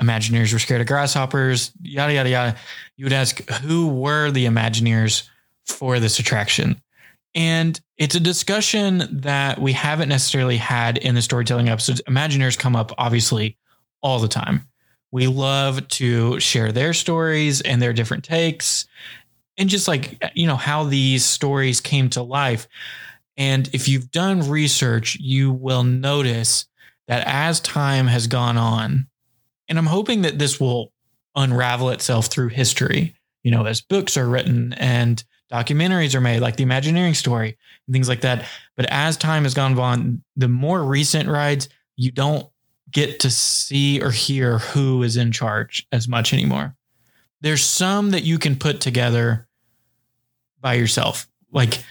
[0.00, 2.56] Imagineers were scared of grasshoppers, yada, yada, yada.
[2.96, 5.28] You would ask, who were the Imagineers
[5.66, 6.80] for this attraction?
[7.34, 12.02] And it's a discussion that we haven't necessarily had in the storytelling episodes.
[12.08, 13.56] Imagineers come up obviously
[14.02, 14.68] all the time.
[15.10, 18.86] We love to share their stories and their different takes
[19.58, 22.68] and just like you know how these stories came to life
[23.36, 26.66] and if you've done research you will notice
[27.08, 29.06] that as time has gone on
[29.68, 30.92] and i'm hoping that this will
[31.36, 36.56] unravel itself through history you know as books are written and documentaries are made like
[36.56, 38.44] the imagineering story and things like that
[38.76, 42.48] but as time has gone on the more recent rides you don't
[42.90, 46.74] get to see or hear who is in charge as much anymore
[47.42, 49.48] there's some that you can put together
[50.60, 51.28] by yourself.
[51.50, 51.82] Like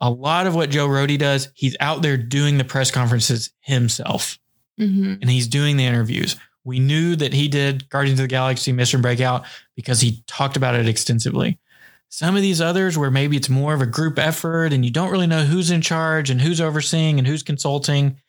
[0.00, 4.38] a lot of what Joe Rohde does, he's out there doing the press conferences himself
[4.78, 5.22] Mm-hmm.
[5.22, 6.34] and he's doing the interviews.
[6.64, 9.44] We knew that he did Guardians of the Galaxy Mission Breakout
[9.76, 11.60] because he talked about it extensively.
[12.08, 15.10] Some of these others where maybe it's more of a group effort and you don't
[15.10, 18.20] really know who's in charge and who's overseeing and who's consulting,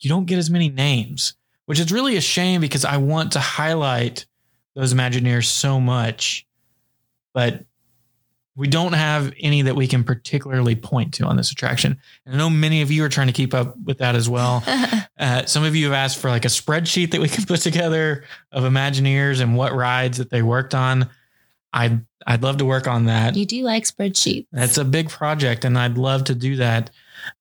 [0.00, 1.34] you don't get as many names,
[1.66, 4.26] which is really a shame because I want to highlight
[4.74, 6.46] those Imagineers so much.
[7.34, 7.64] But
[8.58, 11.96] we don't have any that we can particularly point to on this attraction.
[12.26, 14.64] And I know many of you are trying to keep up with that as well.
[15.18, 18.22] Uh, some of you have asked for like a spreadsheet that we can put together
[18.52, 21.10] of Imagineers and what rides that they worked on.
[21.72, 23.36] I'd I'd love to work on that.
[23.36, 24.46] you do like spreadsheets.
[24.52, 26.90] That's a big project, and I'd love to do that.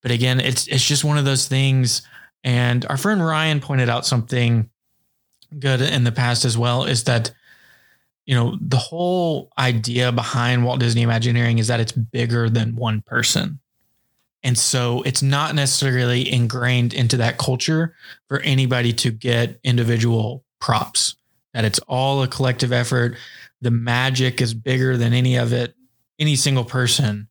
[0.01, 2.01] But again, it's it's just one of those things.
[2.43, 4.69] And our friend Ryan pointed out something
[5.57, 7.31] good in the past as well is that
[8.25, 13.01] you know the whole idea behind Walt Disney Imagineering is that it's bigger than one
[13.01, 13.59] person.
[14.43, 17.95] And so it's not necessarily ingrained into that culture
[18.29, 21.15] for anybody to get individual props.
[21.53, 23.17] That it's all a collective effort.
[23.61, 25.75] The magic is bigger than any of it,
[26.19, 27.27] any single person.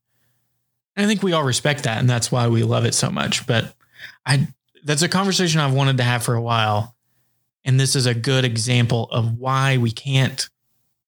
[0.96, 3.46] And I think we all respect that and that's why we love it so much.
[3.46, 3.74] But
[4.24, 4.48] I
[4.84, 6.94] that's a conversation I've wanted to have for a while.
[7.64, 10.48] And this is a good example of why we can't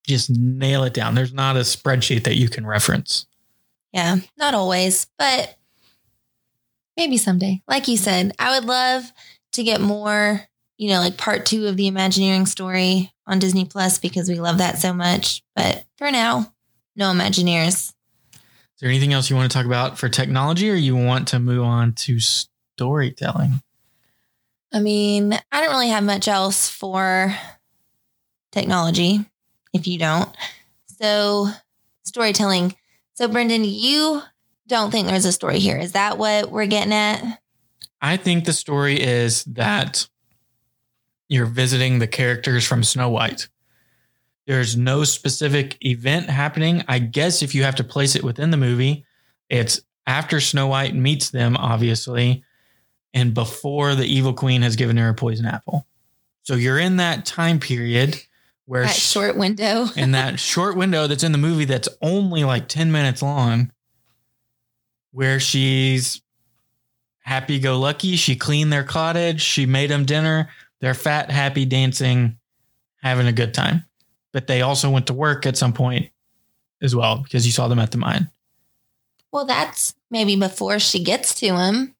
[0.05, 1.15] just nail it down.
[1.15, 3.27] There's not a spreadsheet that you can reference.
[3.93, 5.57] Yeah, not always, but
[6.97, 7.63] maybe someday.
[7.69, 9.13] Like you said, I would love
[9.53, 10.48] to get more,
[10.79, 14.59] you know, like part two of the Imagineering story on Disney Plus because we love
[14.59, 15.43] that so much.
[15.55, 16.53] But for now,
[16.97, 17.93] no Imagineers.
[18.33, 21.41] Is there anything else you want to talk about for technology or you want to
[21.41, 23.61] move on to storytelling?
[24.73, 27.35] I mean, I don't really have much else for
[28.53, 29.25] technology
[29.73, 30.29] if you don't.
[31.01, 31.49] So,
[32.05, 32.77] storytelling.
[33.15, 34.23] So, Brendan, you
[34.69, 35.77] don't think there's a story here.
[35.77, 37.41] Is that what we're getting at?
[38.01, 40.07] I think the story is that
[41.29, 43.49] you're visiting the characters from Snow White.
[44.47, 46.83] There's no specific event happening.
[46.89, 49.05] I guess if you have to place it within the movie,
[49.51, 52.43] it's after Snow White meets them, obviously,
[53.13, 55.87] and before the evil queen has given her a poison apple.
[56.43, 58.17] So you're in that time period
[58.65, 59.87] where That short window.
[59.97, 63.73] in that short window that's in the movie that's only like 10 minutes long
[65.11, 66.21] where she's
[67.21, 72.39] happy go lucky she cleaned their cottage she made them dinner they're fat happy dancing
[73.03, 73.85] having a good time
[74.33, 76.11] but they also went to work at some point
[76.83, 78.31] as well because you saw them at the mine
[79.33, 81.95] Well, that's maybe before she gets to him,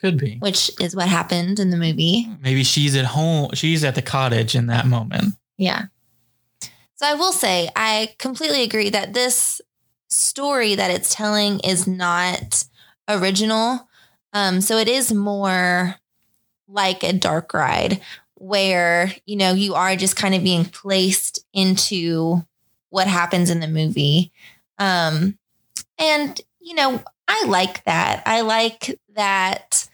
[0.00, 2.26] could be which is what happened in the movie.
[2.42, 5.84] maybe she's at home she's at the cottage in that moment Yeah.
[6.96, 9.62] So I will say, I completely agree that this
[10.10, 12.64] story that it's telling is not
[13.08, 13.88] original.
[14.34, 15.94] Um, so it is more
[16.70, 18.00] like a dark ride
[18.34, 22.44] where, you know, you are just kind of being placed into
[22.88, 24.32] what happens in the movie.
[24.78, 25.38] Um,
[25.98, 28.22] and, you know, I like that.
[28.26, 29.88] I like that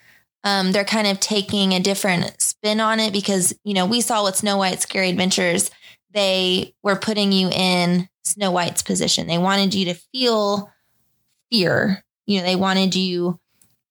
[0.44, 4.22] um, they're kind of taking a different spin on it because, you know, we saw
[4.22, 5.72] with Snow White's Scary Adventures,
[6.12, 9.26] they were putting you in Snow White's position.
[9.26, 10.72] They wanted you to feel
[11.50, 12.04] fear.
[12.26, 13.40] You know, they wanted you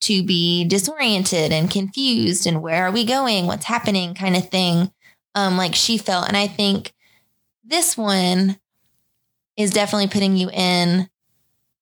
[0.01, 3.47] to be disoriented and confused and where are we going?
[3.47, 4.13] What's happening?
[4.13, 4.91] kind of thing.
[5.33, 6.27] Um, like she felt.
[6.27, 6.93] And I think
[7.63, 8.59] this one
[9.57, 11.09] is definitely putting you in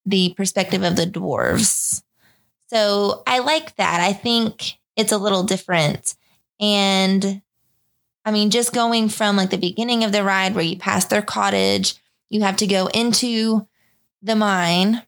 [0.06, 2.04] the perspective of the dwarves.
[2.68, 4.00] So I like that.
[4.02, 6.16] I think it's a little different.
[6.60, 7.42] And
[8.26, 11.22] I mean, just going from like the beginning of the ride where you pass their
[11.22, 11.96] cottage,
[12.30, 13.68] you have to go into
[14.22, 15.04] the mine.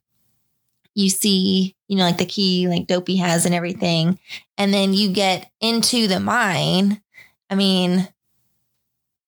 [0.94, 4.20] You see, you know, like the key, like Dopey has and everything.
[4.58, 7.02] And then you get into the mine.
[7.50, 8.08] I mean,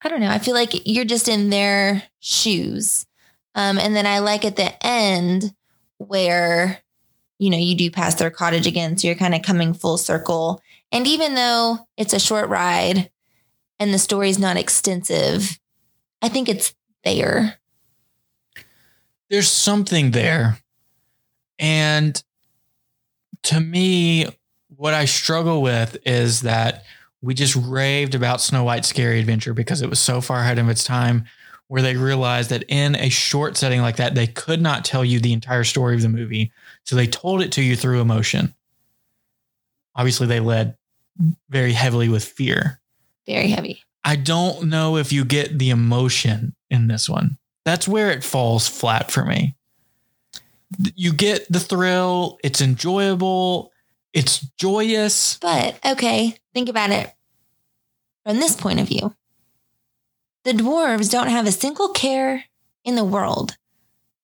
[0.04, 0.30] I don't know.
[0.30, 3.06] I feel like you're just in their shoes.
[3.56, 5.54] Um, and then I like at the end
[5.98, 6.80] where,
[7.39, 8.98] you know, you do pass their cottage again.
[8.98, 10.62] So you're kind of coming full circle.
[10.91, 13.10] And even though it's a short ride
[13.80, 15.60] and the story's not extensive,
[16.22, 17.60] I think it's there.
[19.30, 20.60] there's something there.
[21.60, 22.22] And
[23.43, 24.28] to me,
[24.76, 26.84] what I struggle with is that
[27.21, 30.69] we just raved about Snow White's Scary Adventure because it was so far ahead of
[30.69, 31.26] its time,
[31.67, 35.19] where they realized that in a short setting like that, they could not tell you
[35.19, 36.52] the entire story of the movie.
[36.86, 38.54] So they told it to you through emotion.
[39.95, 40.78] Obviously, they led
[41.50, 42.80] very heavily with fear.
[43.26, 43.84] Very heavy.
[44.04, 47.38] I don't know if you get the emotion in this one.
[47.65, 49.56] That's where it falls flat for me.
[50.95, 53.71] You get the thrill, it's enjoyable,
[54.13, 55.38] it's joyous.
[55.38, 57.13] But okay, think about it
[58.25, 59.15] from this point of view.
[60.43, 62.45] The dwarves don't have a single care
[62.84, 63.58] in the world.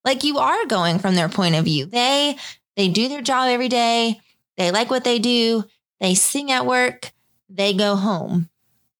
[0.05, 1.85] Like you are going from their point of view.
[1.85, 2.37] They
[2.75, 4.19] they do their job every day.
[4.57, 5.65] They like what they do.
[5.99, 7.11] They sing at work.
[7.49, 8.49] They go home.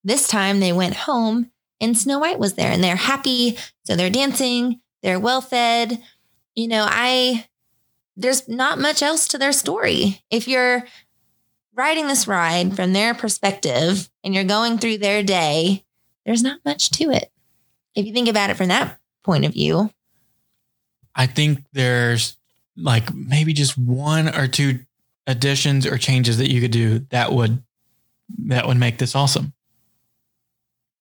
[0.04, 1.52] This time they went home
[1.82, 3.58] and Snow White was there and they're happy.
[3.84, 4.80] So they're dancing.
[5.02, 6.02] They're well fed.
[6.56, 7.48] You know, I
[8.16, 10.24] there's not much else to their story.
[10.30, 10.86] If you're
[11.76, 15.84] riding this ride from their perspective and you're going through their day,
[16.26, 17.32] there's not much to it.
[17.96, 19.92] If you think about it from that point of view,
[21.16, 22.38] I think there's
[22.76, 24.80] like maybe just one or two
[25.28, 27.64] additions or changes that you could do that would
[28.46, 29.54] that would make this awesome.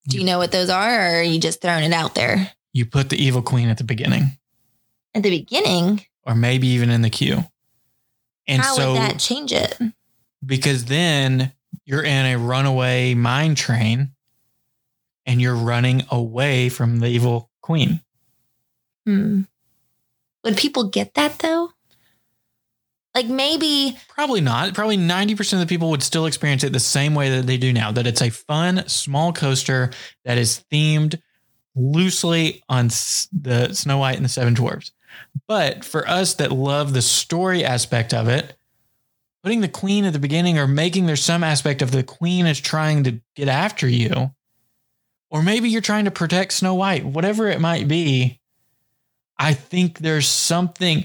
[0.08, 2.50] Do you know what those are, or are you just throwing it out there?
[2.72, 4.38] You put the evil queen at the beginning,
[5.14, 7.44] At the beginning, or maybe even in the queue.
[8.46, 9.78] And how so, would that change it?
[10.44, 11.52] because then
[11.84, 14.10] you're in a runaway mine train
[15.26, 18.00] and you're running away from the evil queen.
[19.06, 19.42] Hmm.
[20.44, 21.70] Would people get that though?
[23.14, 24.74] Like maybe Probably not.
[24.74, 27.72] Probably 90% of the people would still experience it the same way that they do
[27.72, 29.90] now, that it's a fun, small coaster
[30.24, 31.20] that is themed
[31.76, 34.92] loosely on the Snow White and the Seven Dwarfs.
[35.46, 38.56] But for us that love the story aspect of it,
[39.42, 42.60] putting the queen at the beginning or making there some aspect of the queen is
[42.60, 44.32] trying to get after you,
[45.30, 48.40] or maybe you're trying to protect Snow White, whatever it might be,
[49.38, 51.04] I think there's something.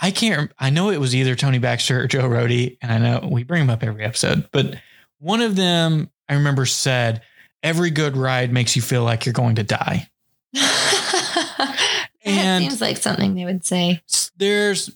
[0.00, 0.50] I can't.
[0.58, 3.62] I know it was either Tony Baxter or Joe Rohde, and I know we bring
[3.62, 4.74] him up every episode, but
[5.18, 7.22] one of them I remember said,
[7.62, 10.08] "Every good ride makes you feel like you're going to die."
[12.26, 14.02] that And- seems like something they would say.
[14.36, 14.90] There's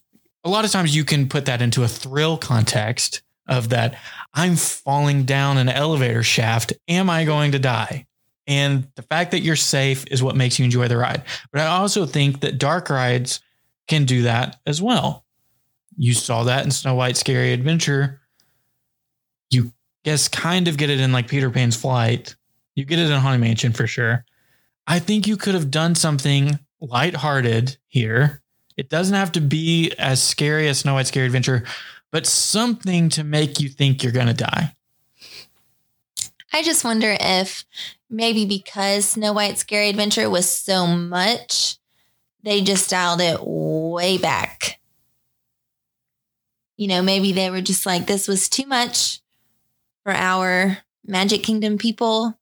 [0.45, 3.99] a lot of times you can put that into a thrill context of that.
[4.35, 6.73] I'm falling down an elevator shaft.
[6.89, 8.07] Am I going to die?
[8.47, 11.23] And the fact that you're safe is what makes you enjoy the ride.
[11.53, 13.41] But I also think that dark rides
[13.87, 15.25] can do that as well.
[15.97, 18.21] You saw that in Snow White Scary Adventure.
[19.51, 19.73] You
[20.05, 22.35] guess kind of get it in like Peter Pan's Flight.
[22.75, 24.25] You get it in Haunted Mansion for sure.
[24.87, 28.43] I think you could have done something lighthearted here.
[28.77, 31.65] It doesn't have to be as scary as Snow White Scary Adventure,
[32.11, 34.75] but something to make you think you're going to die.
[36.53, 37.65] I just wonder if
[38.09, 41.79] maybe because Snow White Scary Adventure was so much,
[42.43, 44.81] they just dialed it way back.
[46.77, 49.21] You know, maybe they were just like, this was too much
[50.03, 52.37] for our Magic Kingdom people.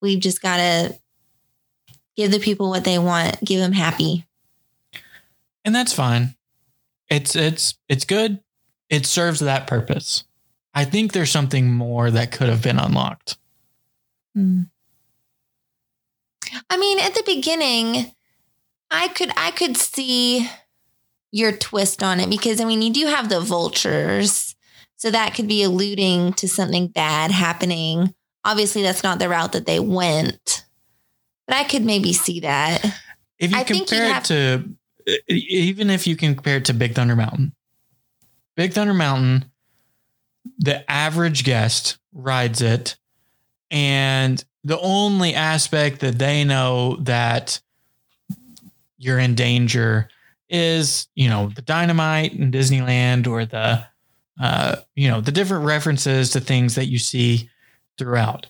[0.00, 0.98] We've just got to
[2.20, 4.26] give the people what they want, give them happy.
[5.64, 6.34] And that's fine.
[7.08, 8.40] It's it's it's good.
[8.88, 10.24] It serves that purpose.
[10.74, 13.38] I think there's something more that could have been unlocked.
[14.34, 14.62] Hmm.
[16.68, 18.12] I mean, at the beginning,
[18.90, 20.48] I could I could see
[21.32, 24.54] your twist on it because I mean, you do have the vultures.
[24.96, 28.14] So that could be alluding to something bad happening.
[28.44, 30.59] Obviously, that's not the route that they went.
[31.50, 32.84] But I could maybe see that.
[33.40, 34.76] If you I compare it have- to
[35.26, 37.52] even if you compare it to Big Thunder Mountain.
[38.54, 39.50] Big Thunder Mountain,
[40.58, 42.96] the average guest rides it
[43.68, 47.60] and the only aspect that they know that
[48.98, 50.08] you're in danger
[50.48, 53.84] is, you know, the dynamite in Disneyland or the
[54.40, 57.50] uh, you know, the different references to things that you see
[57.98, 58.46] throughout.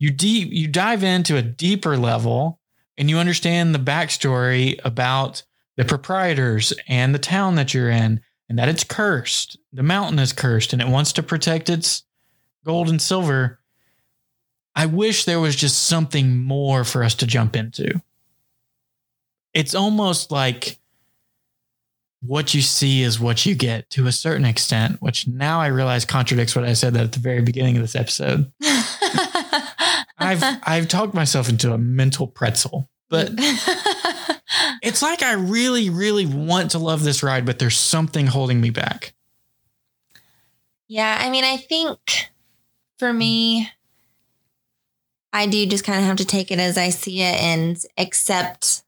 [0.00, 2.58] You deep you dive into a deeper level
[2.98, 5.42] and you understand the backstory about
[5.76, 9.58] the proprietors and the town that you're in and that it's cursed.
[9.72, 12.02] The mountain is cursed and it wants to protect its
[12.64, 13.60] gold and silver.
[14.74, 18.00] I wish there was just something more for us to jump into.
[19.52, 20.78] It's almost like
[22.22, 26.04] what you see is what you get to a certain extent, which now I realize
[26.04, 28.50] contradicts what I said at the very beginning of this episode.
[30.30, 33.30] I've I've talked myself into a mental pretzel, but
[34.82, 38.70] it's like I really, really want to love this ride, but there's something holding me
[38.70, 39.14] back.
[40.88, 41.98] Yeah, I mean, I think
[42.98, 43.70] for me,
[45.32, 48.82] I do just kind of have to take it as I see it and accept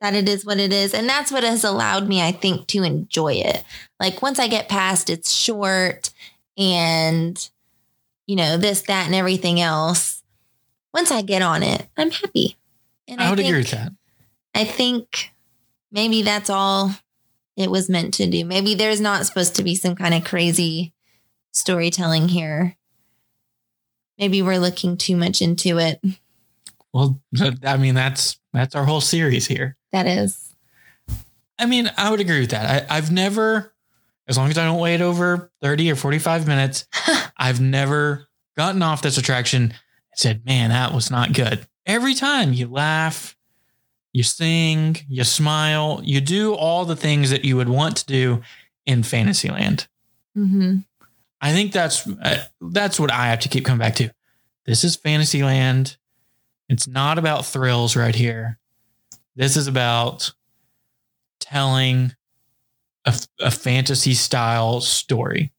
[0.00, 0.92] that it is what it is.
[0.92, 3.64] And that's what has allowed me, I think, to enjoy it.
[3.98, 6.10] Like once I get past it's short
[6.58, 7.50] and,
[8.26, 10.15] you know, this, that, and everything else,
[10.92, 12.56] once I get on it, I'm happy.
[13.08, 13.92] And I would think, agree with that.
[14.54, 15.32] I think
[15.92, 16.92] maybe that's all
[17.56, 18.44] it was meant to do.
[18.44, 20.92] Maybe there's not supposed to be some kind of crazy
[21.52, 22.76] storytelling here.
[24.18, 26.00] Maybe we're looking too much into it.
[26.92, 27.20] Well,
[27.64, 29.76] I mean that's that's our whole series here.
[29.92, 30.54] That is.
[31.58, 32.90] I mean, I would agree with that.
[32.90, 33.74] I, I've never,
[34.28, 36.86] as long as I don't wait over 30 or 45 minutes,
[37.36, 39.74] I've never gotten off this attraction
[40.16, 41.66] said, man, that was not good.
[41.84, 43.36] Every time you laugh,
[44.12, 48.42] you sing, you smile, you do all the things that you would want to do
[48.86, 49.86] in Fantasyland.
[50.36, 50.78] Mm-hmm.
[51.40, 54.10] I think that's uh, that's what I have to keep coming back to.
[54.64, 55.96] This is Fantasyland.
[56.68, 58.58] It's not about thrills right here.
[59.36, 60.32] This is about
[61.40, 62.14] telling
[63.04, 65.52] a, a fantasy style story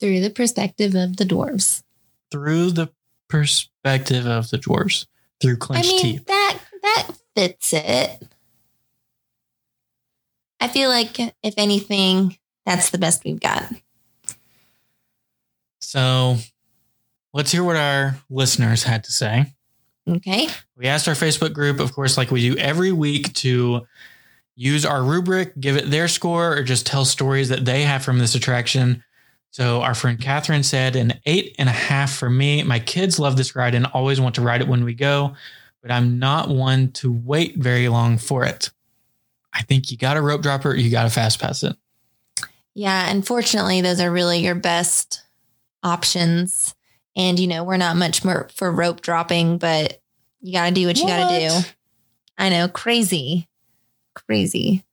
[0.00, 1.82] Through the perspective of the dwarves.
[2.30, 2.88] through the
[3.28, 5.06] perspective of the dwarves
[5.40, 6.26] through clenched I mean, teeth.
[6.26, 8.22] that that fits it.
[10.60, 13.64] I feel like if anything, that's the best we've got.
[15.80, 16.36] So
[17.32, 19.54] let's hear what our listeners had to say.
[20.08, 20.48] Okay.
[20.76, 23.86] We asked our Facebook group, of course, like we do every week, to
[24.56, 28.18] use our rubric, give it their score, or just tell stories that they have from
[28.18, 29.04] this attraction.
[29.50, 32.62] So our friend Catherine said an eight and a half for me.
[32.62, 35.34] My kids love this ride and always want to ride it when we go,
[35.82, 38.70] but I'm not one to wait very long for it.
[39.52, 41.74] I think you got a rope dropper, you got to fast pass it.
[42.74, 45.22] Yeah, unfortunately, those are really your best
[45.82, 46.74] options.
[47.16, 50.00] And, you know, we're not much more for rope dropping, but
[50.40, 51.68] you got to do what you got to do.
[52.36, 53.48] I know, crazy,
[54.14, 54.84] crazy.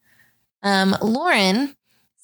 [0.63, 1.75] Um, Lauren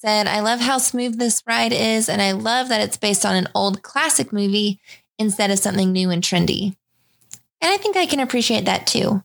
[0.02, 3.36] said, I love how smooth this ride is, and I love that it's based on
[3.36, 4.80] an old classic movie
[5.16, 6.74] instead of something new and trendy.
[7.60, 9.22] And I think I can appreciate that too.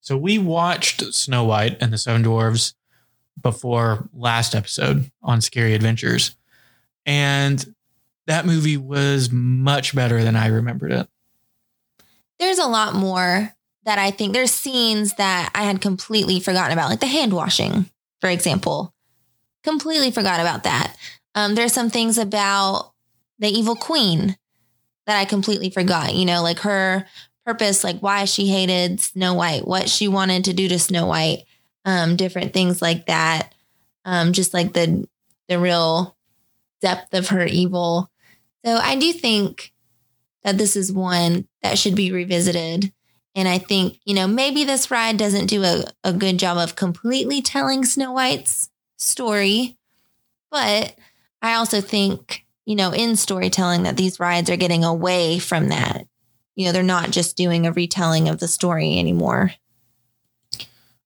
[0.00, 2.74] So we watched Snow White and the Seven Dwarves
[3.42, 6.36] before last episode on Scary Adventures.
[7.04, 7.74] And
[8.28, 11.08] that movie was much better than I remembered it.
[12.38, 13.52] there's a lot more
[13.84, 17.86] that I think there's scenes that I had completely forgotten about, like the hand washing,
[18.20, 18.93] for example.
[19.64, 20.96] Completely forgot about that.
[21.34, 22.92] Um, there's some things about
[23.38, 24.36] the evil queen
[25.06, 27.06] that I completely forgot, you know, like her
[27.44, 31.44] purpose, like why she hated Snow White, what she wanted to do to Snow White,
[31.84, 33.54] um, different things like that.
[34.04, 35.06] Um, just like the
[35.48, 36.16] the real
[36.80, 38.10] depth of her evil.
[38.64, 39.72] So I do think
[40.42, 42.92] that this is one that should be revisited.
[43.34, 46.76] And I think, you know, maybe this ride doesn't do a, a good job of
[46.76, 48.70] completely telling Snow White's
[49.04, 49.76] story.
[50.50, 50.94] But
[51.42, 56.06] I also think, you know, in storytelling that these rides are getting away from that.
[56.54, 59.52] You know, they're not just doing a retelling of the story anymore.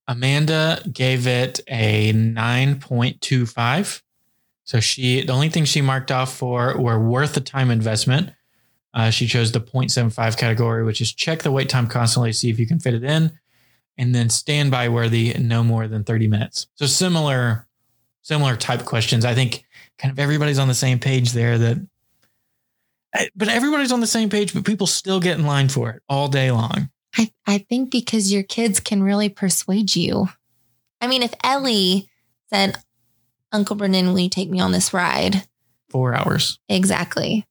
[0.07, 4.03] Amanda gave it a 9.25.
[4.65, 8.33] So she, the only thing she marked off for were worth the time investment.
[8.95, 12.59] Uh, she chose the 0.75 category, which is check the wait time constantly, see if
[12.59, 13.33] you can fit it in,
[13.99, 16.67] and then standby worthy, no more than 30 minutes.
[16.75, 17.68] So similar,
[18.29, 19.25] similar type questions.
[19.25, 19.65] I think
[19.97, 21.79] kind of everybody's on the same page there that,
[23.35, 26.29] but everybody's on the same page, but people still get in line for it all
[26.29, 26.91] day long.
[27.17, 30.29] I, I think because your kids can really persuade you.
[31.01, 32.11] I mean, if Ellie
[32.53, 32.77] said,
[33.51, 35.45] Uncle Brennan, will you take me on this ride?
[35.89, 36.59] Four hours.
[36.69, 37.47] Exactly.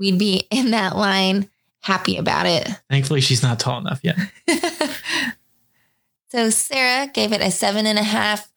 [0.00, 1.48] We'd be in that line
[1.82, 2.68] happy about it.
[2.90, 4.16] Thankfully, she's not tall enough yet.
[6.30, 8.51] so Sarah gave it a seven and a half.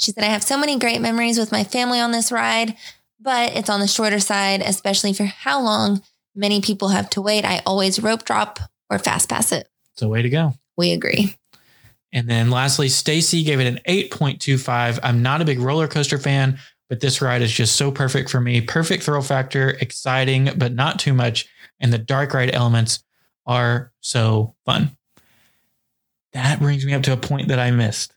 [0.00, 2.74] She said, I have so many great memories with my family on this ride,
[3.20, 6.02] but it's on the shorter side, especially for how long
[6.34, 7.44] many people have to wait.
[7.44, 9.68] I always rope drop or fast pass it.
[9.96, 10.54] So way to go.
[10.78, 11.36] We agree.
[12.12, 15.00] And then lastly, Stacy gave it an 8.25.
[15.02, 18.40] I'm not a big roller coaster fan, but this ride is just so perfect for
[18.40, 18.62] me.
[18.62, 21.46] Perfect thrill factor, exciting, but not too much.
[21.78, 23.04] And the dark ride elements
[23.44, 24.96] are so fun.
[26.32, 28.14] That brings me up to a point that I missed.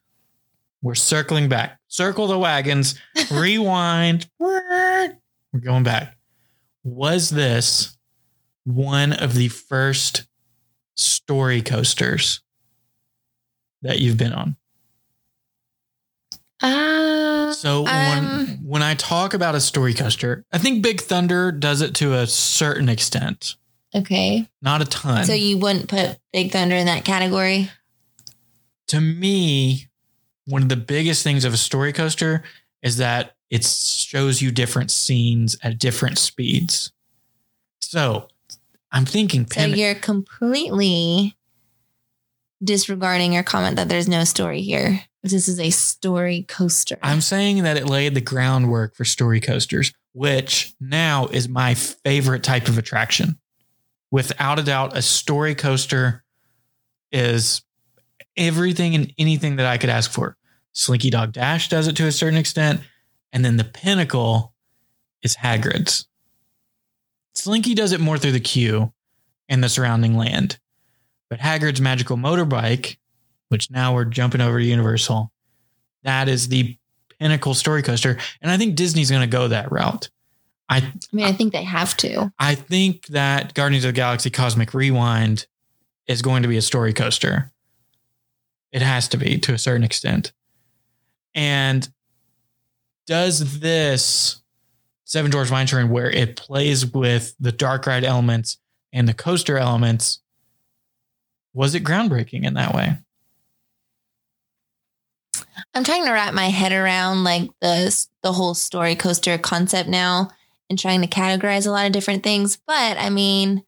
[0.83, 1.79] We're circling back.
[1.87, 2.99] Circle the wagons,
[3.31, 4.29] rewind.
[4.37, 5.15] We're
[5.61, 6.17] going back.
[6.83, 7.97] Was this
[8.65, 10.27] one of the first
[10.95, 12.41] story coasters
[13.81, 14.57] that you've been on?
[16.61, 21.51] Uh, So Um, when when I talk about a story coaster, I think Big Thunder
[21.51, 23.55] does it to a certain extent,
[23.95, 24.49] okay.
[24.61, 25.23] not a ton.
[25.25, 27.69] So you wouldn't put Big Thunder in that category?
[28.87, 29.87] to me,
[30.45, 32.43] one of the biggest things of a story coaster
[32.81, 36.91] is that it shows you different scenes at different speeds.
[37.81, 38.27] So
[38.91, 41.35] I'm thinking So you're completely
[42.63, 45.01] disregarding your comment that there's no story here.
[45.21, 46.97] This is a story coaster.
[47.01, 52.43] I'm saying that it laid the groundwork for story coasters, which now is my favorite
[52.43, 53.37] type of attraction.
[54.11, 56.23] Without a doubt, a story coaster
[57.11, 57.63] is
[58.37, 60.37] everything and anything that I could ask for.
[60.73, 62.81] Slinky Dog Dash does it to a certain extent.
[63.31, 64.53] And then the pinnacle
[65.21, 66.07] is Hagrid's.
[67.35, 68.93] Slinky does it more through the queue
[69.49, 70.59] and the surrounding land.
[71.29, 72.97] But Hagrid's magical motorbike,
[73.49, 75.31] which now we're jumping over to Universal,
[76.03, 76.77] that is the
[77.19, 78.17] pinnacle story coaster.
[78.41, 80.09] And I think Disney's going to go that route.
[80.69, 82.31] I I mean, I think they have to.
[82.39, 85.47] I think that Guardians of the Galaxy Cosmic Rewind
[86.07, 87.51] is going to be a story coaster.
[88.73, 90.33] It has to be to a certain extent.
[91.33, 91.87] And
[93.07, 94.41] does this
[95.05, 98.57] Seven Dwarfs Mine Train, where it plays with the dark ride elements
[98.91, 100.21] and the coaster elements,
[101.53, 102.97] was it groundbreaking in that way?
[105.75, 110.31] I'm trying to wrap my head around like the the whole story coaster concept now
[110.69, 112.57] and trying to categorize a lot of different things.
[112.65, 113.63] But I mean,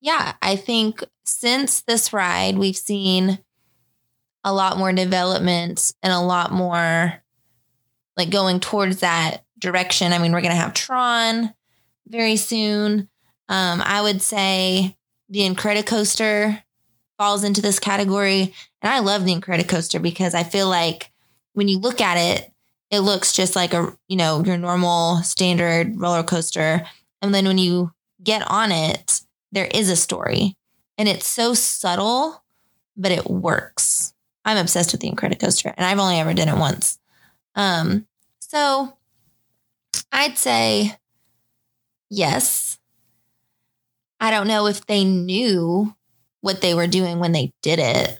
[0.00, 3.40] yeah, I think since this ride, we've seen
[4.46, 7.20] a lot more development and a lot more
[8.16, 10.12] like going towards that direction.
[10.12, 11.52] I mean, we're going to have Tron
[12.06, 13.08] very soon.
[13.48, 14.96] Um, I would say
[15.28, 16.62] the Incredicoaster
[17.18, 18.54] falls into this category.
[18.80, 21.10] And I love the Incredicoaster because I feel like
[21.54, 22.52] when you look at it,
[22.92, 26.86] it looks just like a, you know, your normal standard roller coaster.
[27.20, 27.90] And then when you
[28.22, 30.54] get on it, there is a story.
[30.98, 32.44] And it's so subtle,
[32.96, 34.12] but it works.
[34.46, 36.98] I'm obsessed with the Incredicoaster and I've only ever done it once.
[37.56, 38.06] Um,
[38.38, 38.96] so
[40.12, 40.96] I'd say
[42.08, 42.78] yes.
[44.20, 45.94] I don't know if they knew
[46.40, 48.18] what they were doing when they did it.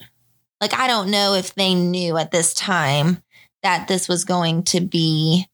[0.59, 3.23] Like, I don't know if they knew at this time
[3.63, 5.47] that this was going to be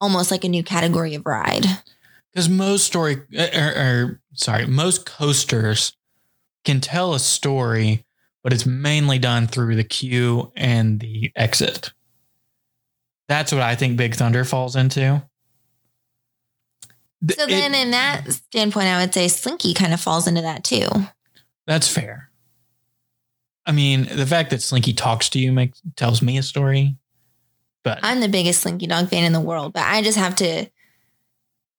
[0.00, 1.66] almost like a new category of ride.
[2.32, 5.96] Because most story, or, or sorry, most coasters
[6.64, 8.04] can tell a story,
[8.44, 11.92] but it's mainly done through the queue and the exit.
[13.26, 15.26] That's what I think Big Thunder falls into.
[17.30, 20.86] So then, in that standpoint, I would say Slinky kind of falls into that too.
[21.66, 22.30] That's fair.
[23.64, 26.96] I mean, the fact that Slinky talks to you makes tells me a story.
[27.82, 30.66] But I'm the biggest Slinky Dog fan in the world, but I just have to.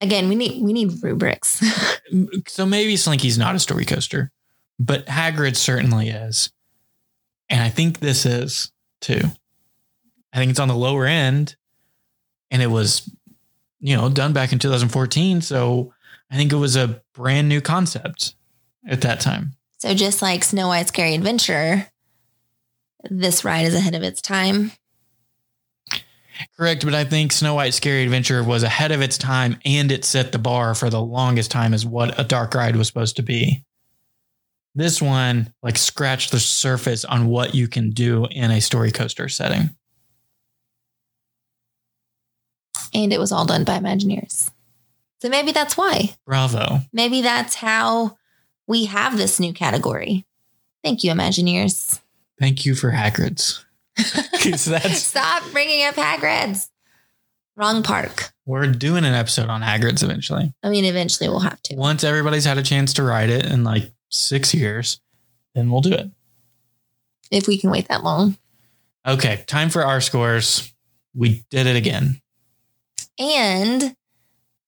[0.02, 1.64] Again, we need we need rubrics.
[2.48, 4.32] so maybe Slinky's not a story coaster,
[4.80, 6.52] but Hagrid certainly is,
[7.50, 8.72] and I think this is
[9.02, 9.22] too.
[10.34, 11.56] I think it's on the lower end,
[12.52, 13.10] and it was,
[13.80, 15.42] you know, done back in 2014.
[15.42, 15.94] So
[16.30, 18.36] I think it was a brand new concept
[18.88, 19.56] at that time.
[19.78, 21.88] So just like Snow White Scary Adventure,
[23.10, 24.72] this ride is ahead of its time.
[26.58, 30.04] Correct, but I think Snow White Scary Adventure was ahead of its time and it
[30.04, 33.24] set the bar for the longest time as what a dark ride was supposed to
[33.24, 33.64] be.
[34.76, 39.30] This one like scratched the surface on what you can do in a story coaster
[39.30, 39.70] setting.
[42.94, 44.52] And it was all done by Imagineers.
[45.22, 46.16] So maybe that's why.
[46.26, 46.80] Bravo.
[46.92, 48.18] Maybe that's how
[48.68, 50.26] we have this new category.
[50.84, 52.00] Thank you, Imagineers.
[52.40, 53.66] Thank you for Hagrid's.
[53.98, 56.70] that's Stop bringing up Hagrid's.
[57.58, 58.34] Wrong park.
[58.46, 60.54] We're doing an episode on Hagrid's eventually.
[60.62, 61.76] I mean, eventually we'll have to.
[61.76, 65.02] Once everybody's had a chance to ride it and like six years,
[65.54, 66.10] then we'll do it.
[67.32, 68.38] If we can wait that long.
[69.08, 70.74] Okay, time for our scores.
[71.14, 72.22] We did it again.
[73.18, 73.96] And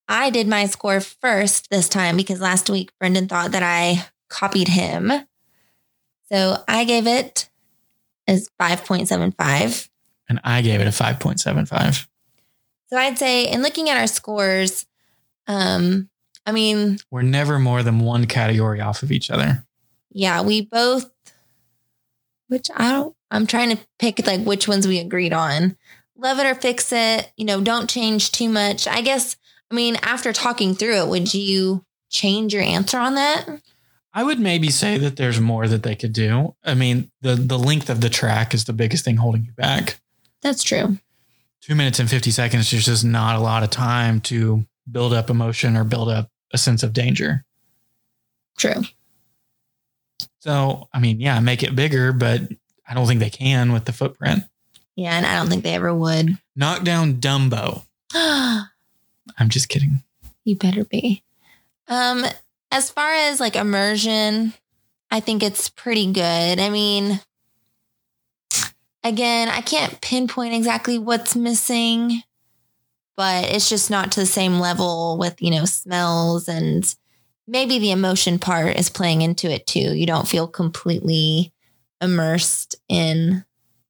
[0.08, 4.68] I did my score first this time because last week Brendan thought that I copied
[4.68, 5.12] him.
[6.30, 7.48] So I gave it
[8.26, 9.88] as 5.75.
[10.28, 12.06] And I gave it a 5.75.
[12.88, 14.86] So I'd say, in looking at our scores,
[15.46, 16.08] um,
[16.48, 19.62] I mean, we're never more than one category off of each other.
[20.10, 21.10] Yeah, we both,
[22.46, 25.76] which I don't, I'm trying to pick like which ones we agreed on.
[26.16, 27.30] Love it or fix it.
[27.36, 28.88] You know, don't change too much.
[28.88, 29.36] I guess
[29.70, 33.46] I mean, after talking through it, would you change your answer on that?
[34.14, 36.54] I would maybe say that there's more that they could do.
[36.64, 40.00] I mean, the the length of the track is the biggest thing holding you back.
[40.40, 40.96] That's true.
[41.60, 45.28] Two minutes and 50 seconds is just not a lot of time to build up
[45.28, 47.44] emotion or build up a sense of danger.
[48.56, 48.82] True.
[50.40, 52.42] So, I mean, yeah, make it bigger, but
[52.88, 54.44] I don't think they can with the footprint.
[54.96, 56.38] Yeah, and I don't think they ever would.
[56.56, 57.84] Knock down Dumbo.
[58.14, 60.02] I'm just kidding.
[60.44, 61.22] You better be.
[61.86, 62.24] Um,
[62.72, 64.54] as far as like immersion,
[65.10, 66.58] I think it's pretty good.
[66.58, 67.20] I mean,
[69.04, 72.22] again, I can't pinpoint exactly what's missing,
[73.18, 76.94] but it's just not to the same level with, you know, smells and
[77.48, 79.92] maybe the emotion part is playing into it too.
[79.92, 81.52] You don't feel completely
[82.00, 83.44] immersed in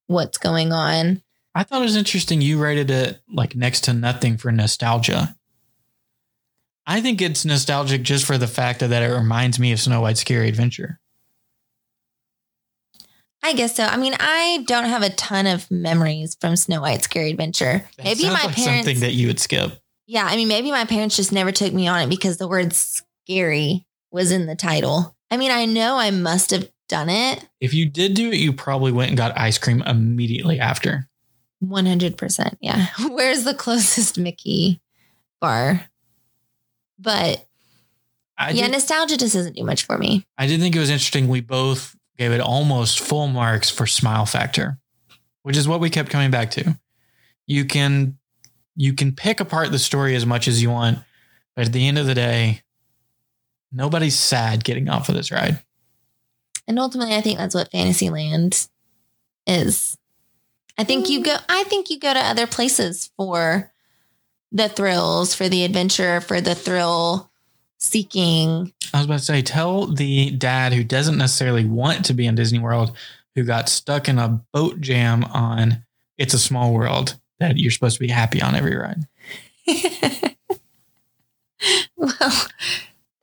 [0.07, 1.21] what's going on.
[1.55, 5.37] I thought it was interesting you rated it like next to nothing for nostalgia.
[6.87, 10.21] I think it's nostalgic just for the fact that it reminds me of Snow White's
[10.21, 11.01] Scary Adventure.
[13.43, 13.85] I guess so.
[13.85, 17.85] I mean, I don't have a ton of memories from Snow White's Scary Adventure.
[17.97, 19.73] That maybe my like parents something that you would skip.
[20.07, 22.73] Yeah, I mean, maybe my parents just never took me on it because the word
[22.73, 25.15] scary was in the title.
[25.31, 27.47] I mean, I know I must have done it.
[27.61, 31.09] If you did do it, you probably went and got ice cream immediately after.
[31.63, 32.57] 100%.
[32.61, 32.87] Yeah.
[33.11, 34.81] Where's the closest Mickey
[35.41, 35.83] bar?
[36.99, 37.45] But
[38.37, 40.25] I yeah, did, nostalgia just doesn't do much for me.
[40.37, 41.29] I did think it was interesting.
[41.29, 44.79] We both gave it almost full marks for smile factor,
[45.43, 46.79] which is what we kept coming back to.
[47.47, 48.19] You can
[48.77, 50.99] you can pick apart the story as much as you want,
[51.57, 52.63] but at the end of the day,
[53.73, 55.63] nobody's sad getting off of this ride.
[56.67, 58.69] And ultimately, I think that's what Fantasyland
[59.47, 59.97] is.
[60.77, 61.37] I think you go.
[61.49, 63.73] I think you go to other places for
[64.53, 67.28] the thrills, for the adventure, for the thrill
[67.79, 68.73] seeking.
[68.93, 72.35] I was about to say, tell the dad who doesn't necessarily want to be in
[72.35, 72.97] Disney World,
[73.35, 75.85] who got stuck in a boat jam on
[76.17, 79.07] It's a Small World, that you're supposed to be happy on every ride.
[81.97, 82.47] well,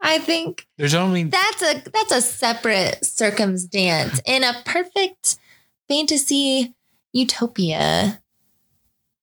[0.00, 5.38] I think There's only that's a that's a separate circumstance in a perfect
[5.88, 6.74] fantasy
[7.12, 8.20] utopia.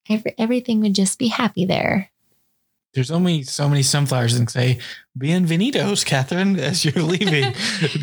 [0.09, 2.11] Every, everything would just be happy there.
[2.93, 4.79] There's only so many sunflowers and say
[5.17, 7.53] bienvenidos, Catherine, as you're leaving,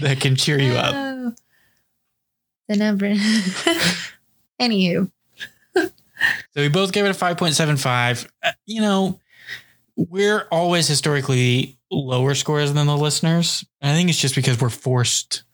[0.01, 1.35] that can cheer you up.
[2.69, 3.15] The number.
[4.61, 5.11] Anywho,
[5.75, 5.91] So
[6.57, 8.29] we both gave it a 5.75.
[8.43, 9.19] Uh, you know,
[9.97, 13.65] we're always historically lower scores than the listeners.
[13.83, 15.45] I think it's just because we're forced,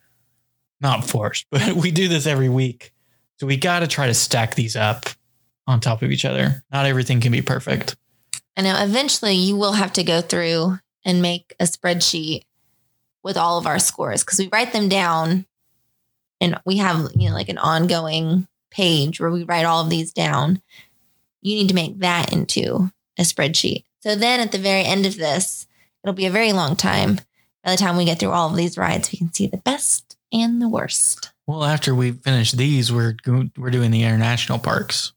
[0.80, 2.92] not forced, but we do this every week.
[3.38, 5.06] So we got to try to stack these up
[5.66, 6.62] on top of each other.
[6.72, 7.96] Not everything can be perfect.
[8.56, 12.42] I know eventually you will have to go through and make a spreadsheet
[13.22, 15.46] with all of our scores because we write them down
[16.40, 20.12] and we have, you know, like an ongoing page where we write all of these
[20.12, 20.60] down.
[21.42, 23.84] You need to make that into a spreadsheet.
[24.00, 25.66] So then at the very end of this,
[26.02, 27.20] it'll be a very long time.
[27.64, 30.16] By the time we get through all of these rides, we can see the best
[30.32, 31.32] and the worst.
[31.46, 33.16] Well, after we finish these, we're
[33.56, 35.12] we're doing the international parks.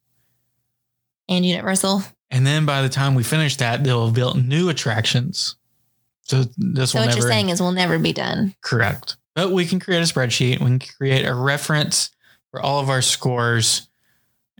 [1.27, 2.03] And Universal.
[2.31, 5.55] And then by the time we finish that, they'll have built new attractions.
[6.23, 8.55] So this So will what never you're saying is we'll never be done.
[8.61, 9.17] correct.
[9.35, 10.59] But we can create a spreadsheet.
[10.59, 12.11] We can create a reference
[12.51, 13.87] for all of our scores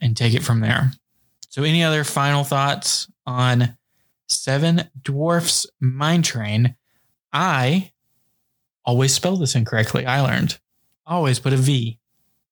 [0.01, 0.91] and take it from there.
[1.49, 3.78] So, any other final thoughts on
[4.28, 6.76] Seven Dwarfs Mine Train?
[7.34, 7.91] I
[8.86, 10.05] always spell this incorrectly.
[10.05, 10.59] I learned.
[11.05, 11.99] Always put a V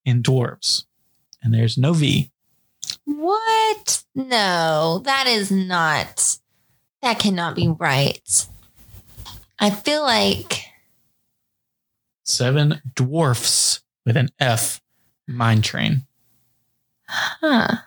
[0.05, 0.85] in dwarves,
[1.41, 2.31] and there's no V.
[3.07, 4.03] What?
[4.15, 6.37] No, that is not.
[7.01, 8.47] That cannot be right.
[9.57, 10.65] I feel like
[12.25, 14.81] Seven Dwarfs with an F
[15.25, 16.05] Mine Train.
[17.07, 17.77] Huh.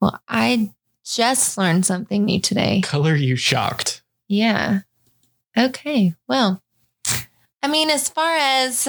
[0.00, 0.72] Well, I
[1.04, 2.80] just learned something new today.
[2.80, 4.02] Color you shocked.
[4.26, 4.80] Yeah.
[5.56, 6.14] Okay.
[6.26, 6.60] Well,
[7.62, 8.88] I mean, as far as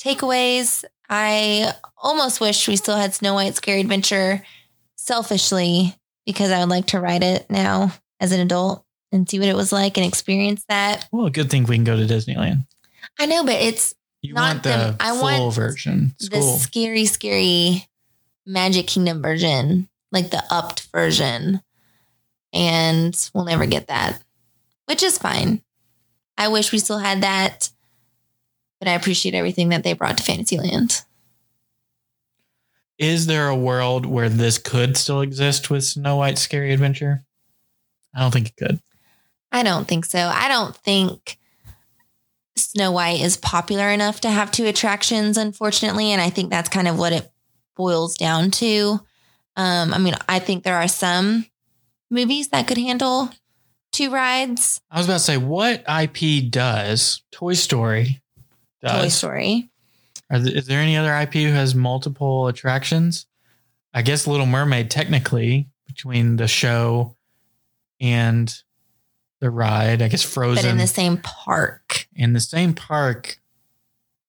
[0.00, 0.84] takeaways,
[1.16, 4.44] I almost wish we still had Snow White's Scary Adventure
[4.96, 5.94] selfishly
[6.26, 9.54] because I would like to ride it now as an adult and see what it
[9.54, 11.06] was like and experience that.
[11.12, 12.66] Well, good thing we can go to Disneyland.
[13.20, 14.96] I know, but it's You Not want the them.
[14.98, 16.14] I full want version.
[16.18, 16.56] It's the cool.
[16.56, 17.86] scary, scary
[18.44, 21.62] Magic Kingdom version, like the upped version.
[22.52, 24.20] And we'll never get that,
[24.86, 25.62] which is fine.
[26.36, 27.70] I wish we still had that,
[28.84, 31.02] but I appreciate everything that they brought to Fantasyland.
[32.98, 37.24] Is there a world where this could still exist with Snow White Scary Adventure?
[38.14, 38.80] I don't think it could.
[39.50, 40.18] I don't think so.
[40.18, 41.38] I don't think
[42.56, 46.12] Snow White is popular enough to have two attractions, unfortunately.
[46.12, 47.32] And I think that's kind of what it
[47.76, 49.00] boils down to.
[49.56, 51.46] Um, I mean, I think there are some
[52.10, 53.30] movies that could handle
[53.92, 54.82] two rides.
[54.90, 58.20] I was about to say, what IP does Toy Story
[58.84, 59.02] does?
[59.02, 59.70] Toy Story.
[60.30, 63.26] Are th- is there any other IP who has multiple attractions?
[63.92, 67.16] I guess Little Mermaid, technically, between the show
[68.00, 68.52] and
[69.40, 70.02] the ride.
[70.02, 72.06] I guess Frozen But in the same park.
[72.14, 73.38] in the same park.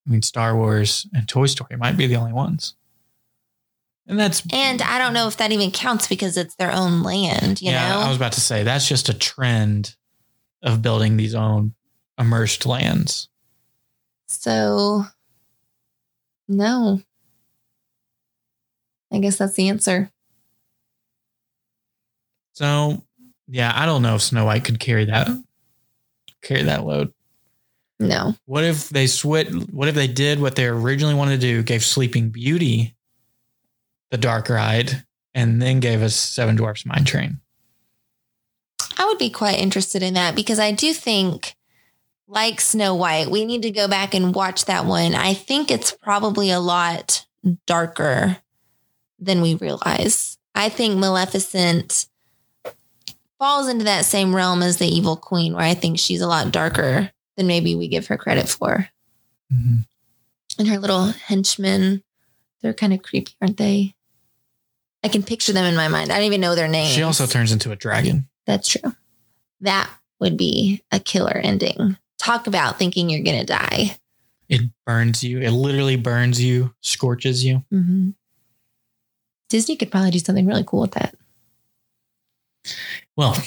[0.06, 2.76] I mean, Star Wars and Toy Story might be the only ones.
[4.08, 7.60] And that's And I don't know if that even counts because it's their own land,
[7.62, 7.90] you yeah.
[7.90, 8.00] know?
[8.02, 9.96] I was about to say that's just a trend
[10.62, 11.74] of building these own
[12.20, 13.30] immersed lands.
[14.28, 15.04] So,
[16.48, 17.02] no.
[19.12, 20.12] I guess that's the answer.
[22.54, 23.04] So
[23.48, 25.30] yeah, I don't know if Snow White could carry that
[26.46, 27.12] carry that load.
[28.00, 28.36] No.
[28.46, 29.50] What if they switch?
[29.72, 31.64] What if they did what they originally wanted to do?
[31.64, 32.96] Gave Sleeping Beauty
[34.12, 35.04] the dark ride,
[35.34, 37.40] and then gave us Seven Dwarfs Mine Train.
[38.98, 41.56] I would be quite interested in that because I do think,
[42.28, 45.14] like Snow White, we need to go back and watch that one.
[45.16, 47.26] I think it's probably a lot
[47.66, 48.38] darker
[49.20, 50.38] than we realize.
[50.56, 52.08] I think Maleficent
[53.38, 56.52] falls into that same realm as the evil queen, where I think she's a lot
[56.52, 58.90] darker than maybe we give her credit for.
[59.54, 59.86] Mhm.
[60.58, 62.04] And her little henchmen,
[62.62, 63.94] they're kind of creepy, aren't they?
[65.04, 66.12] I can picture them in my mind.
[66.12, 66.94] I don't even know their names.
[66.94, 68.28] She also turns into a dragon.
[68.48, 68.96] That's true.
[69.62, 71.98] That would be a killer ending.
[72.18, 73.98] Talk about thinking you're going to die.
[74.48, 75.40] It burns you.
[75.40, 77.64] It literally burns you, scorches you.
[77.74, 78.12] Mm-hmm.
[79.50, 81.16] Disney could probably do something really cool with that.
[83.16, 83.38] Well,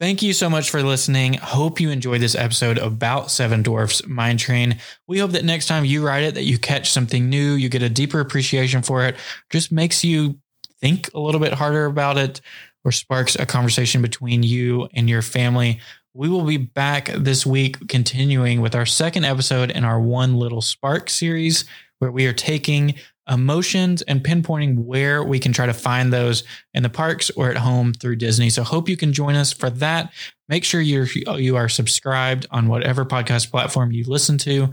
[0.00, 1.34] thank you so much for listening.
[1.34, 4.78] Hope you enjoyed this episode about Seven Dwarfs Mine Train.
[5.06, 7.82] We hope that next time you ride it, that you catch something new, you get
[7.82, 9.16] a deeper appreciation for it,
[9.50, 10.38] just makes you
[10.80, 12.40] think a little bit harder about it,
[12.84, 15.80] or sparks a conversation between you and your family.
[16.14, 20.60] We will be back this week, continuing with our second episode in our One Little
[20.60, 21.64] Spark series,
[22.00, 22.96] where we are taking
[23.30, 26.44] emotions and pinpointing where we can try to find those
[26.74, 28.50] in the parks or at home through Disney.
[28.50, 30.12] So hope you can join us for that.
[30.48, 31.06] Make sure you're
[31.38, 34.72] you are subscribed on whatever podcast platform you listen to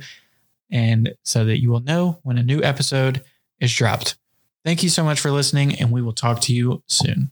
[0.69, 3.23] and so that you will know when a new episode
[3.61, 4.17] is dropped.
[4.65, 7.31] Thank you so much for listening and we will talk to you soon.